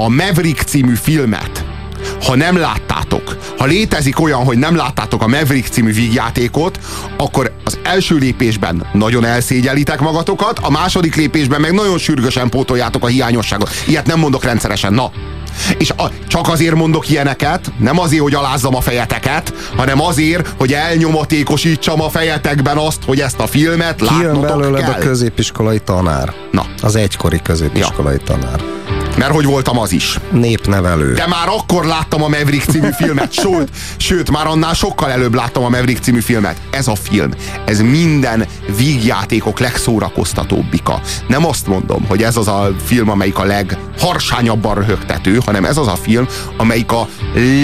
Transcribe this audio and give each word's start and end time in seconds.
a 0.00 0.08
Maverick 0.08 0.62
című 0.62 0.94
filmet, 0.94 1.64
ha 2.24 2.36
nem 2.36 2.56
láttátok, 2.56 3.36
ha 3.58 3.64
létezik 3.64 4.20
olyan, 4.20 4.44
hogy 4.44 4.58
nem 4.58 4.76
láttátok 4.76 5.22
a 5.22 5.26
Maverick 5.26 5.72
című 5.72 5.92
vígjátékot, 5.92 6.78
akkor 7.16 7.52
az 7.64 7.78
első 7.82 8.16
lépésben 8.16 8.86
nagyon 8.92 9.24
elszégyelitek 9.24 10.00
magatokat, 10.00 10.58
a 10.58 10.70
második 10.70 11.14
lépésben 11.14 11.60
meg 11.60 11.72
nagyon 11.72 11.98
sürgősen 11.98 12.48
pótoljátok 12.48 13.04
a 13.04 13.06
hiányosságot. 13.06 13.70
Ilyet 13.86 14.06
nem 14.06 14.18
mondok 14.18 14.44
rendszeresen. 14.44 14.92
Na, 14.92 15.10
és 15.78 15.90
a, 15.90 16.10
csak 16.26 16.48
azért 16.48 16.74
mondok 16.74 17.10
ilyeneket, 17.10 17.72
nem 17.78 17.98
azért, 17.98 18.22
hogy 18.22 18.34
alázzam 18.34 18.74
a 18.74 18.80
fejeteket, 18.80 19.54
hanem 19.76 20.00
azért, 20.00 20.54
hogy 20.58 20.72
elnyomatékosítsam 20.72 22.00
a 22.00 22.08
fejetekben 22.08 22.76
azt, 22.76 23.04
hogy 23.06 23.20
ezt 23.20 23.40
a 23.40 23.46
filmet 23.46 24.00
látnotok 24.00 24.32
Kijön 24.32 24.58
belőled 24.58 24.80
kell. 24.80 24.92
a 24.92 24.98
középiskolai 24.98 25.78
tanár. 25.78 26.34
Na. 26.50 26.66
Az 26.82 26.96
egykori 26.96 27.40
középiskolai 27.42 28.14
ja. 28.14 28.24
tanár. 28.24 28.77
Mert 29.18 29.32
hogy 29.32 29.44
voltam 29.44 29.78
az 29.78 29.92
is. 29.92 30.18
Népnevelő. 30.30 31.12
De 31.12 31.26
már 31.26 31.48
akkor 31.48 31.84
láttam 31.84 32.22
a 32.22 32.28
Maverick 32.28 32.70
című 32.70 32.88
filmet, 32.90 33.32
sőt, 33.42 33.70
sőt, 33.96 34.30
már 34.30 34.46
annál 34.46 34.74
sokkal 34.74 35.10
előbb 35.10 35.34
láttam 35.34 35.64
a 35.64 35.68
Maverick 35.68 36.02
című 36.02 36.20
filmet. 36.20 36.56
Ez 36.70 36.88
a 36.88 36.94
film, 36.94 37.30
ez 37.64 37.80
minden 37.80 38.46
vígjátékok 38.76 39.58
legszórakoztatóbbika. 39.58 41.00
Nem 41.26 41.46
azt 41.46 41.66
mondom, 41.66 42.04
hogy 42.08 42.22
ez 42.22 42.36
az 42.36 42.48
a 42.48 42.70
film, 42.84 43.10
amelyik 43.10 43.38
a 43.38 43.44
legharsányabban 43.44 44.74
röhögtető, 44.74 45.40
hanem 45.44 45.64
ez 45.64 45.76
az 45.76 45.86
a 45.86 45.96
film, 45.96 46.26
amelyik 46.56 46.92
a 46.92 47.08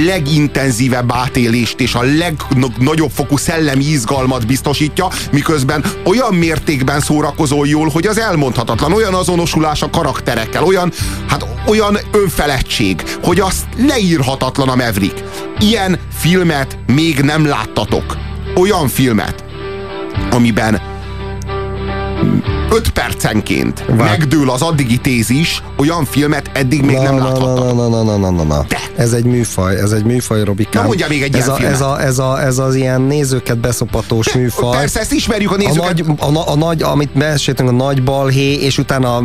legintenzívebb 0.06 1.12
átélést 1.12 1.80
és 1.80 1.94
a 1.94 2.02
legnagyobb 2.02 3.10
fokú 3.10 3.36
szellemi 3.36 3.84
izgalmat 3.84 4.46
biztosítja, 4.46 5.08
miközben 5.32 5.84
olyan 6.04 6.34
mértékben 6.34 7.00
szórakozol 7.00 7.66
jól, 7.66 7.88
hogy 7.88 8.06
az 8.06 8.18
elmondhatatlan, 8.18 8.92
olyan 8.92 9.14
azonosulás 9.14 9.82
a 9.82 9.90
karakterekkel, 9.90 10.64
olyan, 10.64 10.92
hát 11.28 11.42
olyan 11.66 11.98
önfeledtség, 12.12 13.02
hogy 13.22 13.40
az 13.40 13.66
leírhatatlan 13.76 14.68
a 14.68 14.74
Maverick. 14.74 15.22
Ilyen 15.58 15.98
filmet 16.12 16.78
még 16.86 17.20
nem 17.20 17.46
láttatok. 17.46 18.16
Olyan 18.54 18.88
filmet, 18.88 19.44
amiben 20.30 20.93
5 22.74 22.90
percenként 22.90 23.84
Vár. 23.88 23.96
megdől 23.96 24.50
az 24.50 24.62
addigi 24.62 24.96
tézis, 24.98 25.62
olyan 25.76 26.04
filmet 26.04 26.50
eddig 26.52 26.82
még 26.82 26.96
na, 26.96 27.02
nem 27.02 27.14
na, 27.14 27.32
na, 27.38 27.54
na, 27.72 27.88
na, 27.88 28.02
na, 28.02 28.16
na, 28.16 28.30
na, 28.30 28.42
na. 28.42 28.64
De. 28.68 28.78
Ez 28.96 29.12
egy 29.12 29.24
műfaj, 29.24 29.76
ez 29.76 29.90
egy 29.92 30.04
műfaj, 30.04 30.44
Robikám. 30.44 30.82
Na 30.82 30.88
mondja 30.88 31.06
még 31.08 31.22
egy 31.22 31.34
ez 31.36 31.38
ilyen 31.38 31.48
a, 31.50 31.54
filmet. 31.54 31.74
ez, 31.74 31.80
a, 31.80 32.02
ez, 32.02 32.18
a, 32.18 32.42
ez 32.42 32.58
az 32.58 32.74
ilyen 32.74 33.00
nézőket 33.00 33.58
beszopatós 33.58 34.32
műfaj. 34.34 34.76
Persze, 34.76 35.00
ezt 35.00 35.12
ismerjük 35.12 35.50
a 35.50 35.54
a 35.54 35.56
nézőket. 35.56 35.82
nagy, 35.94 36.04
a, 36.18 36.30
na- 36.30 36.46
a 36.46 36.54
nagy, 36.56 36.82
amit 36.82 37.14
meséltünk, 37.14 37.68
a 37.68 37.72
nagy 37.72 38.02
balhé, 38.02 38.52
és 38.54 38.78
utána 38.78 39.20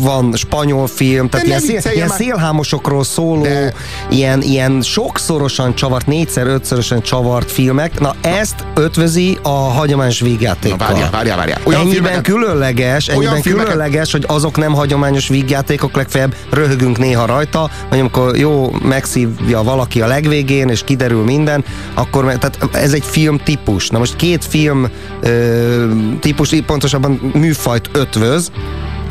van 0.00 0.32
spanyol 0.36 0.86
film, 0.86 1.28
tehát 1.28 1.46
De 1.46 1.56
ilyen, 1.66 1.80
szél, 1.82 1.92
ilyen 1.94 2.08
már. 2.08 2.16
szélhámosokról 2.18 3.04
szóló, 3.04 3.42
De- 3.42 3.74
ilyen, 4.10 4.42
ilyen 4.42 4.82
sokszorosan 4.82 5.74
csavart, 5.74 6.06
négyszer, 6.06 6.46
ötszörösen 6.46 7.02
csavart 7.02 7.50
filmek. 7.52 8.00
Na 8.00 8.14
ezt 8.20 8.54
ötvözi 8.74 9.38
a 9.42 9.48
hagyományos 9.48 10.20
Na, 10.20 10.26
vígjátékkal. 10.26 10.78
várjál, 10.78 11.10
várjál, 11.10 11.36
várjál. 11.36 11.60
Olyan 11.64 11.80
ennyiben 11.80 12.02
filmeket- 12.02 12.24
különleges, 12.26 12.93
olyan 13.08 13.20
ennyiben 13.20 13.42
filmeket- 13.42 13.72
különleges, 13.72 14.12
hogy 14.12 14.24
azok 14.28 14.56
nem 14.56 14.72
hagyományos 14.72 15.28
vígjátékok, 15.28 15.96
legfeljebb 15.96 16.34
röhögünk 16.50 16.98
néha 16.98 17.26
rajta, 17.26 17.70
vagy 17.90 17.98
amikor 17.98 18.36
jó, 18.36 18.70
megszívja 18.82 19.62
valaki 19.62 20.00
a 20.00 20.06
legvégén, 20.06 20.68
és 20.68 20.84
kiderül 20.84 21.24
minden, 21.24 21.64
akkor 21.94 22.24
tehát 22.24 22.58
ez 22.72 22.92
egy 22.92 23.04
film 23.04 23.38
típus. 23.38 23.88
Na 23.88 23.98
most 23.98 24.16
két 24.16 24.44
film 24.44 24.88
ö, 25.20 25.92
típus, 26.20 26.54
pontosabban 26.66 27.30
műfajt 27.34 27.90
ötvöz, 27.92 28.50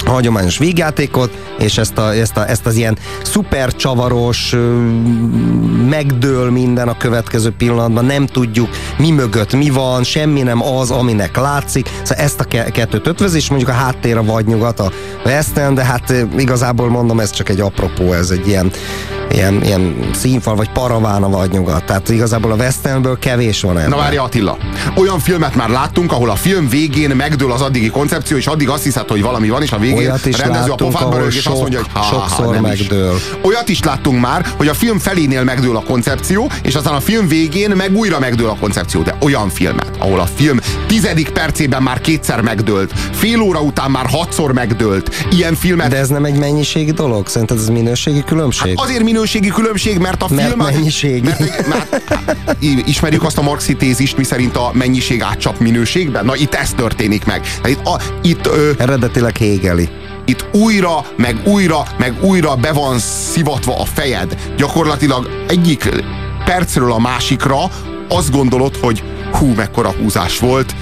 a 0.06 0.10
hagyományos 0.10 0.58
vígjátékot, 0.58 1.32
és 1.58 1.78
ezt, 1.78 1.98
a, 1.98 2.14
ezt, 2.14 2.38
a, 2.38 2.50
ezt 2.50 2.66
az 2.66 2.76
ilyen 2.76 2.98
szuper 3.24 3.76
csavaros, 3.76 4.56
megdől 5.90 6.52
minden 6.52 6.88
a 6.88 6.98
következő 6.98 7.54
pillanatban, 7.58 8.06
nem 8.06 8.26
tudjuk 8.26 8.70
mi 8.98 9.12
mögött 9.12 9.54
mi 9.54 9.70
van, 9.70 10.04
semmi 10.04 10.42
nem 10.42 10.64
az, 10.64 10.92
aminek 10.92 11.38
látszik. 11.38 11.90
Szóval 12.04 12.24
ezt 12.24 12.40
a 12.40 12.44
ke- 12.44 12.72
kettőt 12.72 13.08
ötvöz, 13.08 13.34
és 13.34 13.50
mondjuk 13.50 13.70
a 13.70 13.74
háttér 13.74 14.18
a 14.18 14.24
vadnyugat, 14.24 14.80
a 14.80 14.92
western, 15.26 15.74
de 15.74 15.84
hát 15.84 16.14
igazából 16.38 16.90
mondom, 16.90 17.20
ez 17.20 17.32
csak 17.32 17.50
egy 17.50 17.60
apropó, 17.60 18.14
ez 18.14 18.30
egy 18.30 18.48
ilyen, 18.48 18.72
ilyen, 19.32 19.64
ilyen 19.64 20.10
színfal, 20.14 20.56
vagy 20.56 20.70
paraván 20.70 21.24
a 21.24 21.30
vadnyugat. 21.30 21.84
Tehát 21.84 22.10
igazából 22.10 22.52
a 22.52 22.56
westernből 22.56 23.20
kevés 23.20 23.62
van 23.62 23.78
ebben. 23.78 23.90
Na 23.90 23.96
várja 23.96 24.24
Attila, 24.24 24.58
olyan 24.96 25.20
filmet 25.20 25.56
már 25.56 25.70
láttunk, 25.70 26.12
ahol 26.12 26.30
a 26.30 26.36
film 26.36 26.70
végén 26.70 27.10
megdől 27.16 27.52
az 27.52 27.62
addigi 27.62 27.90
koncepció, 27.90 28.38
és 28.38 28.48
addig 28.48 28.70
azt 28.70 28.84
hiszed, 28.84 29.10
hogy 29.10 29.22
valami 29.22 29.50
van, 29.50 29.62
és 29.62 29.72
a 29.72 29.78
végén 29.78 29.98
Olyat 29.98 30.26
is 30.26 30.40
a 30.40 30.42
rendező 30.42 30.66
a 30.66 30.68
láttunk, 30.68 30.92
pofádba 30.92 31.10
ahol 31.12 31.24
rög, 31.24 31.34
és 31.34 31.38
azt 31.38 31.46
sok- 31.46 31.60
mondja, 31.60 31.80
hogy 31.80 31.90
ha, 31.94 32.04
sokszor 32.04 32.46
ha, 32.46 32.52
nem 32.52 32.66
is. 32.72 32.80
megdől. 32.80 33.16
Olyat 33.42 33.70
is 33.70 33.84
láttunk 33.84 34.22
már, 34.22 34.46
hogy 34.58 34.68
a 34.68 34.74
film 34.74 35.00
felénél 35.00 35.44
megdől 35.44 35.76
a 35.76 35.84
koncepció, 35.84 36.50
és 36.64 36.76
aztán 36.76 36.94
a 36.94 37.00
film 37.00 37.28
végén 37.28 37.70
meg 37.70 37.96
újra 37.96 38.20
megdől 38.20 38.50
a 38.50 38.58
koncepció. 38.60 39.02
De 39.02 39.16
olyan 39.22 39.50
filmet, 39.50 39.90
ahol 40.00 40.20
a 40.20 40.28
film 40.36 40.60
tizedik 40.94 41.30
percében 41.30 41.84
már 41.84 42.02
kétszer 42.02 42.42
megdőlt, 42.42 42.94
fél 43.12 43.40
óra 43.42 43.60
után 43.62 43.92
már 43.92 44.06
hatszor 44.06 44.54
megdőlt, 44.54 45.26
ilyen 45.32 45.56
filmet 45.56 45.90
De 45.90 45.98
ez 45.98 46.08
nem 46.10 46.26
egy 46.26 46.38
mennyiségi 46.38 46.92
dolog? 46.92 47.28
Szerinted 47.28 47.58
ez 47.58 47.68
minőségi 47.68 48.24
különbség? 48.24 48.74
Azért 48.76 49.04
minőségi 49.04 49.48
különbség, 49.48 49.98
mert 49.98 50.24
a 50.24 50.28
Mert 50.30 50.48
film... 50.48 50.60
mennyiségi. 50.60 51.22
Mert, 51.22 51.68
mert, 51.68 52.04
ismerjük 52.86 53.24
azt 53.24 53.38
a 53.38 53.42
marxi 53.42 53.76
tézist, 53.76 54.18
miszerint 54.18 54.56
a 54.58 54.72
mennyiség 54.74 55.22
átcsap 55.22 55.60
minőségben? 55.60 56.26
Na 56.26 56.36
itt 56.36 56.54
ez 56.54 56.74
történik 56.74 57.26
meg. 57.26 57.46
Hát 57.46 57.68
Itt, 57.68 57.86
a, 57.86 58.00
itt, 58.22 58.48
ö, 58.48 58.72
Eredetileg 58.78 59.38
Hegeli. 59.38 59.90
itt 60.26 60.46
újra, 60.52 61.06
meg 61.18 61.42
újra, 61.46 61.84
meg 61.98 62.14
újra 62.22 62.56
be 62.56 62.72
van 62.72 63.00
szivatva 63.32 63.80
a 63.80 63.86
fejed. 63.86 64.38
Gyakorlatilag 64.58 65.30
egyik 65.48 65.90
percről 66.46 66.92
a 66.92 67.00
másikra 67.00 67.58
azt 68.10 68.32
gondolod, 68.32 68.76
hogy 68.76 69.04
hú, 69.32 69.54
mekkora 69.56 69.92
húzás 69.92 70.40
volt, 70.40 70.76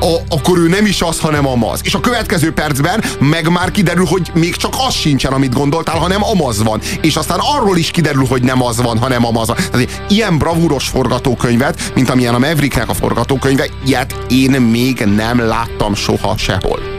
a, 0.00 0.16
akkor 0.28 0.58
ő 0.58 0.68
nem 0.68 0.86
is 0.86 1.02
az, 1.02 1.20
hanem 1.20 1.46
amaz. 1.46 1.80
És 1.82 1.94
a 1.94 2.00
következő 2.00 2.52
percben 2.52 3.02
meg 3.18 3.50
már 3.50 3.70
kiderül, 3.70 4.04
hogy 4.06 4.30
még 4.34 4.56
csak 4.56 4.74
az 4.86 4.94
sincsen, 4.94 5.32
amit 5.32 5.54
gondoltál, 5.54 5.98
hanem 5.98 6.24
amaz 6.24 6.62
van. 6.62 6.80
És 7.00 7.16
aztán 7.16 7.38
arról 7.56 7.76
is 7.76 7.90
kiderül, 7.90 8.26
hogy 8.26 8.42
nem 8.42 8.62
az 8.62 8.82
van, 8.82 8.98
hanem 8.98 9.24
amaz 9.26 9.46
van. 9.46 9.56
Tehát 9.70 10.02
ilyen 10.08 10.38
bravúros 10.38 10.88
forgatókönyvet, 10.88 11.92
mint 11.94 12.10
amilyen 12.10 12.34
a 12.34 12.38
Mavericknek 12.38 12.88
a 12.88 12.94
forgatókönyve, 12.94 13.66
ilyet 13.86 14.14
én 14.28 14.50
még 14.50 14.98
nem 15.16 15.40
láttam 15.46 15.94
soha 15.94 16.34
sehol. 16.36 16.94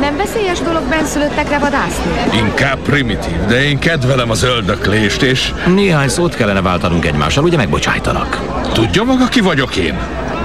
Nem 0.00 0.16
veszélyes 0.16 0.58
dolog 0.60 0.82
benszülöttekre 0.88 1.58
vadászni? 1.58 2.38
Inkább 2.38 2.78
primitív, 2.78 3.44
de 3.48 3.64
én 3.64 3.78
kedvelem 3.78 4.30
az 4.30 4.42
öldöklést, 4.42 5.22
és 5.22 5.52
Néhány 5.66 6.08
szót 6.08 6.34
kellene 6.34 6.60
váltanunk 6.60 7.04
egymással, 7.04 7.44
ugye 7.44 7.56
megbocsájtanak. 7.56 8.40
tudja 8.72 9.02
maga, 9.04 9.26
ki 9.26 9.40
vagyok 9.40 9.76
én? 9.76 9.98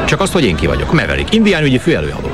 Csak 0.06 0.22
azt, 0.22 0.34
hogy 0.34 0.44
én 0.46 0.56
ki 0.56 0.68
vagyok. 0.68 0.94
Maverick, 0.94 1.34
indián 1.34 1.64
ügyi 1.64 1.78
főelőadó. 1.78 2.32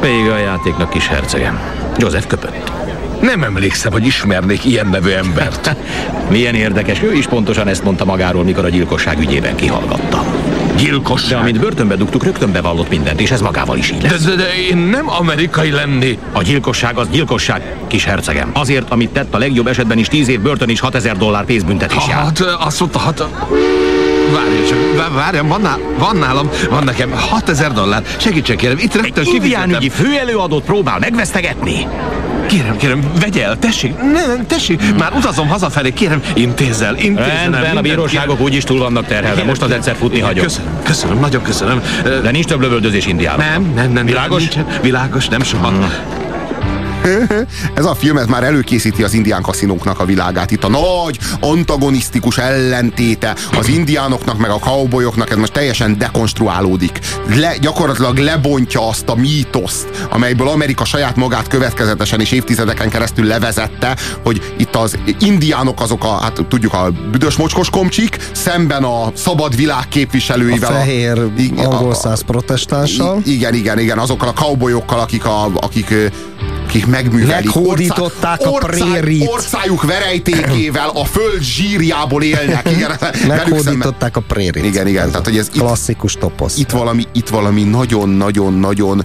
Vége 0.00 0.32
a 0.32 0.38
játéknak 0.38 0.90
kis 0.90 1.06
hercegem. 1.06 1.58
Joseph 1.96 2.26
köpött. 2.26 2.72
Nem 3.20 3.42
emlékszem, 3.42 3.92
hogy 3.92 4.06
ismernék 4.06 4.64
ilyen 4.64 4.86
nevű 4.88 5.10
embert. 5.10 5.76
Milyen 6.30 6.54
érdekes, 6.54 7.02
ő 7.02 7.12
is 7.12 7.26
pontosan 7.26 7.68
ezt 7.68 7.84
mondta 7.84 8.04
magáról, 8.04 8.44
mikor 8.44 8.64
a 8.64 8.68
gyilkosság 8.68 9.18
ügyében 9.18 9.56
kihallgatta. 9.56 10.24
De 10.76 10.84
Gyilkosság. 10.84 11.38
amint 11.38 11.60
börtönbe 11.60 11.94
dugtuk, 11.96 12.24
rögtön 12.24 12.52
bevallott 12.52 12.88
mindent, 12.88 13.20
és 13.20 13.30
ez 13.30 13.40
magával 13.40 13.76
is 13.76 13.90
így 13.90 13.98
De, 13.98 14.10
lesz. 14.10 14.22
de, 14.24 14.34
de 14.34 14.48
én 14.70 14.76
nem 14.76 15.08
amerikai 15.10 15.70
lennék. 15.70 16.18
A 16.32 16.42
gyilkosság 16.42 16.96
az 16.96 17.08
gyilkosság, 17.10 17.76
kis 17.86 18.04
hercegem. 18.04 18.50
Azért, 18.52 18.90
amit 18.90 19.10
tett 19.10 19.34
a 19.34 19.38
legjobb 19.38 19.66
esetben 19.66 19.98
is 19.98 20.08
10 20.08 20.28
év 20.28 20.40
börtön 20.40 20.68
és 20.68 20.80
6000 20.80 21.16
dollár 21.16 21.44
pénzbüntetés 21.44 22.06
jár. 22.08 22.18
Hát, 22.22 22.40
azt 22.40 22.80
mondta, 22.80 22.98
hát... 22.98 23.24
Várja 24.32 24.66
csak, 24.68 24.96
vá- 24.96 25.14
várjam, 25.14 25.48
van, 25.48 25.60
ná, 25.60 25.76
van 25.98 26.16
nálam, 26.16 26.50
van 26.70 26.84
nekem 26.84 27.10
6000 27.12 27.72
dollár. 27.72 28.02
Segítsen 28.16 28.56
kérem, 28.56 28.78
itt 28.78 28.94
rögtön 28.94 29.24
Egy 29.26 29.34
indián 29.34 29.68
kifizetem. 29.68 29.70
ügyi 29.70 29.88
főelőadót 29.88 30.64
próbál 30.64 30.98
megvesztegetni. 30.98 31.86
Kérem, 32.46 32.76
kérem, 32.76 33.00
vegye 33.20 33.44
el, 33.44 33.58
tessék, 33.58 33.96
ne, 33.96 34.26
nem, 34.26 34.46
tessék, 34.46 34.80
már 34.98 35.12
utazom 35.16 35.48
hazafelé, 35.48 35.92
kérem, 35.92 36.22
intézzel, 36.34 36.96
intézzen 36.96 37.28
el 37.28 37.40
Rendben, 37.40 37.60
a 37.60 37.64
mindent, 37.64 37.82
bíróságok 37.82 38.28
kérem. 38.36 38.42
úgyis 38.42 38.64
túl 38.64 38.78
vannak 38.78 39.06
terhelve. 39.06 39.30
Kérem, 39.32 39.46
Most 39.46 39.62
az 39.62 39.70
egyszer 39.70 39.96
futni 39.96 40.20
hagyom. 40.20 40.44
Köszönöm, 40.44 40.70
köszönöm, 40.82 41.18
nagyon 41.18 41.42
köszönöm. 41.42 41.82
De 42.22 42.30
nincs 42.30 42.44
több 42.44 42.60
lövöldözés 42.60 43.06
Indiában. 43.06 43.44
Nem, 43.46 43.72
nem, 43.74 43.92
nem. 43.92 44.06
Világos? 44.06 44.40
Nincsen, 44.40 44.66
világos, 44.82 45.28
nem 45.28 45.42
soha. 45.42 45.72
Ez 47.74 47.84
a 47.84 47.94
filmet 47.94 48.26
már 48.28 48.44
előkészíti 48.44 49.02
az 49.02 49.12
indián 49.14 49.42
kaszinóknak 49.42 50.00
a 50.00 50.04
világát. 50.04 50.50
Itt 50.50 50.64
a 50.64 50.68
nagy, 50.68 51.18
antagonisztikus 51.40 52.38
ellentéte 52.38 53.36
az 53.58 53.68
indiánoknak, 53.68 54.38
meg 54.38 54.50
a 54.50 54.58
cowboyoknak, 54.58 55.30
ez 55.30 55.36
most 55.36 55.52
teljesen 55.52 55.98
dekonstruálódik. 55.98 56.98
Le, 57.34 57.56
gyakorlatilag 57.60 58.16
lebontja 58.18 58.88
azt 58.88 59.08
a 59.08 59.14
mítoszt, 59.14 59.88
amelyből 60.10 60.48
Amerika 60.48 60.84
saját 60.84 61.16
magát 61.16 61.48
következetesen 61.48 62.20
és 62.20 62.32
évtizedeken 62.32 62.88
keresztül 62.88 63.24
levezette, 63.26 63.96
hogy 64.24 64.54
itt 64.56 64.76
az 64.76 64.98
indiánok 65.20 65.80
azok 65.80 66.04
a, 66.04 66.08
hát 66.22 66.40
tudjuk, 66.48 66.72
a 66.74 66.90
büdös 67.10 67.36
mocskos 67.36 67.70
komcsik, 67.70 68.16
szemben 68.32 68.84
a 68.84 69.12
szabad 69.14 69.56
világ 69.56 69.76
A 69.78 69.88
képviselőivel. 69.88 70.72
fehér 70.72 71.18
a- 71.18 71.60
angol 71.60 71.90
a- 71.90 71.94
száz 71.94 72.20
protestánssal. 72.20 73.20
Igen, 73.24 73.54
igen, 73.54 73.78
igen, 73.78 73.98
azokkal 73.98 74.28
a 74.28 74.32
cowboyokkal, 74.32 75.00
akik, 75.00 75.24
a, 75.24 75.50
akik 75.54 75.94
akik 76.68 76.86
megművelik. 76.86 77.44
Meghódították 77.54 78.40
a 78.40 78.50
prérit. 78.50 79.28
Orcájuk 79.28 79.82
verejtékével 79.82 80.88
a 80.94 81.04
föld 81.04 81.42
zsírjából 81.42 82.22
élnek. 82.22 82.70
Igen, 82.76 82.90
Meghódították 83.26 84.16
a 84.16 84.20
prérit. 84.20 84.64
Igen, 84.64 84.86
igen, 84.86 85.10
tehát, 85.10 85.24
hogy 85.24 85.38
ez 85.38 85.50
itt- 85.54 85.60
Klasszikus 85.60 86.12
toposz. 86.12 86.58
itt 86.58 86.70
valami, 86.70 87.04
itt 87.12 87.28
valami 87.28 87.62
nagyon-nagyon-nagyon 87.62 89.04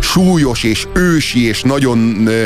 súlyos 0.00 0.62
és 0.62 0.86
ősi 0.94 1.46
és 1.46 1.62
nagyon 1.62 2.26
ö, 2.26 2.42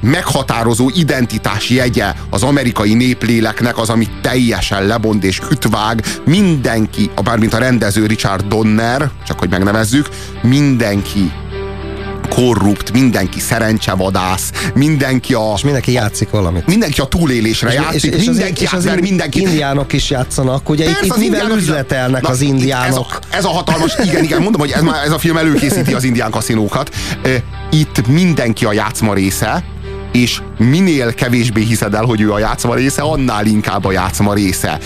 meghatározó 0.00 0.90
identitás 0.94 1.68
jegye 1.70 2.12
az 2.30 2.42
amerikai 2.42 2.94
népléleknek, 2.94 3.78
az, 3.78 3.90
amit 3.90 4.10
teljesen 4.22 4.86
lebond 4.86 5.24
és 5.24 5.40
ütvág. 5.50 6.04
Mindenki, 6.24 7.10
a 7.14 7.22
bármint 7.22 7.54
a 7.54 7.58
rendező 7.58 8.06
Richard 8.06 8.46
Donner, 8.46 9.10
csak 9.26 9.38
hogy 9.38 9.50
megnevezzük, 9.50 10.08
mindenki 10.42 11.32
korrupt, 12.34 12.92
mindenki 12.92 13.40
szerencsevadász, 13.40 14.50
mindenki 14.74 15.34
a, 15.34 15.52
És 15.56 15.62
mindenki 15.62 15.92
játszik 15.92 16.30
valamit. 16.30 16.66
mindenki 16.66 17.00
a 17.00 17.04
túlélésre 17.04 17.72
játszik, 17.72 18.14
az- 18.14 18.26
mindenki 18.26 18.64
az 18.64 18.74
átver 18.74 18.96
in- 18.96 19.02
mindenki. 19.02 19.40
indiánok 19.40 19.92
is 19.92 20.10
játszanak, 20.10 20.68
ugye 20.68 20.84
Persze, 20.84 21.04
itt, 21.04 21.10
az 21.12 21.16
itt 21.18 21.22
mivel 21.22 21.40
indiánok- 21.40 21.62
üzletelnek 21.62 22.22
Na, 22.22 22.28
az 22.28 22.40
indiánok. 22.40 22.88
Ez 22.88 22.96
a, 22.96 23.36
ez 23.36 23.44
a 23.44 23.48
hatalmas, 23.48 23.92
igen, 24.04 24.24
igen, 24.24 24.42
mondom, 24.42 24.60
hogy 24.60 24.70
ez, 24.70 24.82
már, 24.82 25.04
ez 25.04 25.10
a 25.12 25.18
film 25.18 25.36
előkészíti 25.36 25.94
az 25.94 26.04
indián 26.04 26.30
kaszinókat. 26.30 26.94
Itt 27.70 28.06
mindenki 28.06 28.64
a 28.64 28.72
játszma 28.72 29.14
része, 29.14 29.64
és 30.12 30.40
minél 30.58 31.14
kevésbé 31.14 31.62
hiszed 31.62 31.94
el, 31.94 32.04
hogy 32.04 32.20
ő 32.20 32.32
a 32.32 32.38
játszma 32.38 32.74
része, 32.74 33.02
annál 33.02 33.46
inkább 33.46 33.84
a 33.84 33.92
játszma 33.92 34.34
része. 34.34 34.78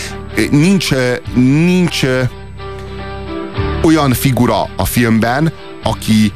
Nincs, 0.51 0.89
nincs 1.35 2.01
olyan 3.83 4.13
figura 4.13 4.69
a 4.77 4.85
filmben, 4.85 5.51
aki 5.83 6.33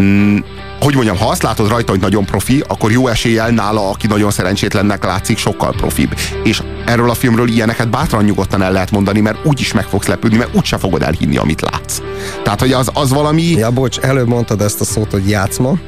mm, 0.00 0.36
hogy 0.80 0.94
mondjam, 0.94 1.16
ha 1.16 1.28
azt 1.28 1.42
látod 1.42 1.68
rajta, 1.68 1.90
hogy 1.90 2.00
nagyon 2.00 2.24
profi, 2.24 2.64
akkor 2.68 2.90
jó 2.90 3.06
eséllyel 3.06 3.50
nála, 3.50 3.90
aki 3.90 4.06
nagyon 4.06 4.30
szerencsétlennek 4.30 5.04
látszik, 5.04 5.38
sokkal 5.38 5.72
profibb. 5.72 6.14
És 6.44 6.62
erről 6.86 7.10
a 7.10 7.14
filmről 7.14 7.48
ilyeneket 7.48 7.90
bátran 7.90 8.24
nyugodtan 8.24 8.62
el 8.62 8.72
lehet 8.72 8.90
mondani, 8.90 9.20
mert 9.20 9.38
úgy 9.44 9.60
is 9.60 9.72
meg 9.72 9.84
fogsz 9.84 10.06
lepődni, 10.06 10.36
mert 10.36 10.56
úgyse 10.56 10.78
fogod 10.78 11.02
elhinni, 11.02 11.36
amit 11.36 11.60
látsz. 11.60 12.00
Tehát, 12.42 12.60
hogy 12.60 12.72
az, 12.72 12.90
az 12.94 13.10
valami... 13.10 13.42
Ja, 13.42 13.70
bocs, 13.70 13.98
előbb 13.98 14.28
mondtad 14.28 14.60
ezt 14.60 14.80
a 14.80 14.84
szót, 14.84 15.10
hogy 15.10 15.28
játszma, 15.28 15.78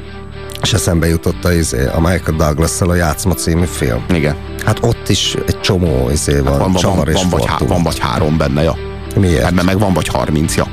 és 0.62 0.72
eszembe 0.72 1.08
jutott 1.08 1.44
a, 1.44 1.52
izé, 1.52 1.86
a 1.86 2.00
Michael 2.00 2.36
douglas 2.36 2.80
a 2.80 2.94
Játszma 2.94 3.34
című 3.34 3.64
film. 3.64 4.04
Igen. 4.08 4.36
Hát 4.64 4.78
ott 4.80 5.08
is 5.08 5.36
egy 5.46 5.60
csomó 5.60 6.10
izé 6.10 6.38
van, 6.38 6.58
Van, 6.58 6.72
van, 6.72 6.96
van, 6.96 7.08
és 7.08 7.14
van, 7.14 7.30
vagy, 7.30 7.46
há, 7.46 7.56
van 7.66 7.82
vagy 7.82 7.98
három 7.98 8.36
benne, 8.36 8.62
ja. 8.62 8.76
Miért? 9.16 9.44
Ebben 9.44 9.64
meg 9.64 9.78
van 9.78 9.92
vagy 9.92 10.06
harmincia. 10.06 10.66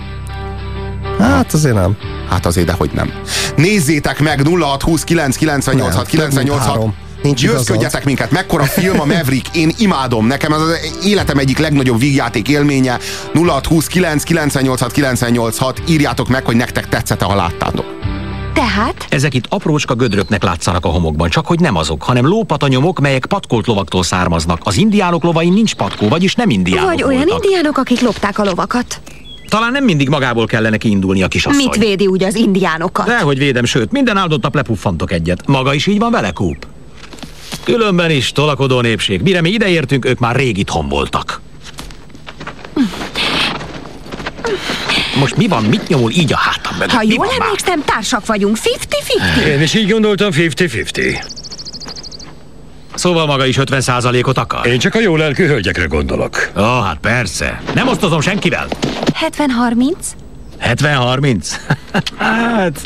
Hát 1.20 1.54
azért 1.54 1.76
nem. 1.76 1.98
Hát 2.30 2.46
azért, 2.46 2.68
de 2.68 2.74
hogy 2.74 2.90
nem. 2.94 3.14
Nézzétek 3.56 4.20
meg 4.20 4.42
0620 4.48 5.04
998 5.04 5.96
Nem, 5.96 6.04
több 6.04 6.20
mint 6.20 6.30
986 6.30 6.66
három. 6.66 6.96
Nincs 7.24 7.42
Győzködjetek 7.42 8.06
minket, 8.06 8.32
mekkora 8.32 8.64
film 8.64 9.00
a 9.00 9.06
Maverick, 9.06 9.56
én 9.56 9.72
imádom, 9.78 10.28
nekem 10.28 10.54
ez 10.54 10.60
az 10.60 11.00
életem 11.06 11.38
egyik 11.38 11.58
legnagyobb 11.58 12.00
vígjáték 12.00 12.48
élménye, 12.48 12.98
0620 13.34 13.88
998 13.88 14.92
986 14.94 15.82
írjátok 15.88 16.28
meg, 16.28 16.46
hogy 16.46 16.56
nektek 16.56 16.90
tetszett 16.90 17.22
ha 17.22 17.36
láttátok. 17.36 17.86
Tehát? 18.54 19.06
Ezek 19.10 19.34
itt 19.34 19.46
aprócska 19.50 19.96
gödröknek 19.96 20.44
látszanak 20.44 20.86
a 20.86 20.90
homokban, 20.90 21.30
csak 21.30 21.46
hogy 21.48 21.60
nem 21.60 21.76
azok, 21.76 22.04
hanem 22.04 22.26
lópatanyomok, 22.26 23.00
melyek 23.00 23.26
patkolt 23.26 23.68
lovaktól 23.68 24.04
származnak. 24.04 24.60
Az 24.64 24.78
indiánok 24.78 25.24
lovain 25.24 25.54
nincs 25.54 25.76
patkó, 25.76 26.08
vagyis 26.08 26.36
nem 26.36 26.50
indiánok 26.50 26.90
Vagy 26.90 27.04
olyan 27.04 27.24
voltak. 27.26 27.44
indiánok, 27.44 27.78
akik 27.78 28.02
lopták 28.02 28.40
a 28.40 28.44
lovakat. 28.44 29.02
Talán 29.50 29.72
nem 29.72 29.84
mindig 29.84 30.10
magából 30.10 30.46
kellene 30.46 30.78
kiindulni 30.78 31.24
a 31.24 31.28
kisasszony. 31.28 31.64
Mit 31.64 31.76
védi 31.76 32.08
úgy 32.08 32.24
az 32.24 32.36
indiánokat? 32.36 33.06
Dehogy 33.06 33.38
védem, 33.38 33.66
sőt, 33.66 33.92
minden 33.92 34.18
áldott 34.18 34.42
nap 34.42 34.56
lepuffantok 34.56 35.12
egyet. 35.12 35.48
Maga 35.48 35.74
is 35.74 35.88
így 35.88 36.00
van 36.00 36.12
vele, 36.12 36.32
Kúp? 36.32 36.68
Különben 37.64 38.12
is 38.12 38.32
tolakodó 38.32 38.82
népség. 38.82 39.22
Mire 39.22 39.42
mi 39.42 39.50
ideértünk, 39.50 40.06
ők 40.06 40.20
már 40.20 40.36
rég 40.36 40.58
itthon 40.58 40.88
voltak. 40.88 41.42
Most 45.20 45.36
mi 45.36 45.48
van, 45.48 45.64
mit 45.64 45.88
nyomul 45.88 46.12
így 46.12 46.34
a 46.34 46.38
hátam 46.38 46.78
mögött? 46.78 46.92
Ha 46.92 47.04
Mi 47.06 47.14
jól 47.14 47.28
emlékszem, 47.40 47.84
társak 47.86 48.26
vagyunk. 48.26 48.58
50-50. 49.38 49.46
Én 49.46 49.62
is 49.62 49.74
így 49.74 49.90
gondoltam 49.90 50.30
50-50. 50.32 51.39
Szóval 53.00 53.26
maga 53.26 53.46
is 53.46 53.58
50%-ot 53.60 54.38
akar? 54.38 54.68
Én 54.68 54.80
csak 54.80 54.96
a 54.96 55.00
jó 55.00 55.16
lelkű 55.16 55.48
hölgyekre 55.48 55.86
gondolok. 55.86 56.52
Ó, 56.58 56.82
hát 56.82 56.98
persze. 56.98 57.62
Nem 57.74 57.88
osztozom 57.88 58.22
senkivel. 58.22 58.68
70-30? 59.30 59.94
70-30? 60.64 61.48
hát... 62.18 62.80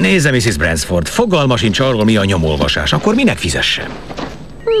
Nézze, 0.00 0.30
Mrs. 0.30 0.56
Bransford, 0.56 1.08
fogalma 1.08 1.56
sincs 1.56 1.80
arról, 1.80 2.04
mi 2.04 2.16
a 2.16 2.24
nyomolvasás. 2.24 2.92
Akkor 2.92 3.14
minek 3.14 3.38
fizessem? 3.38 3.88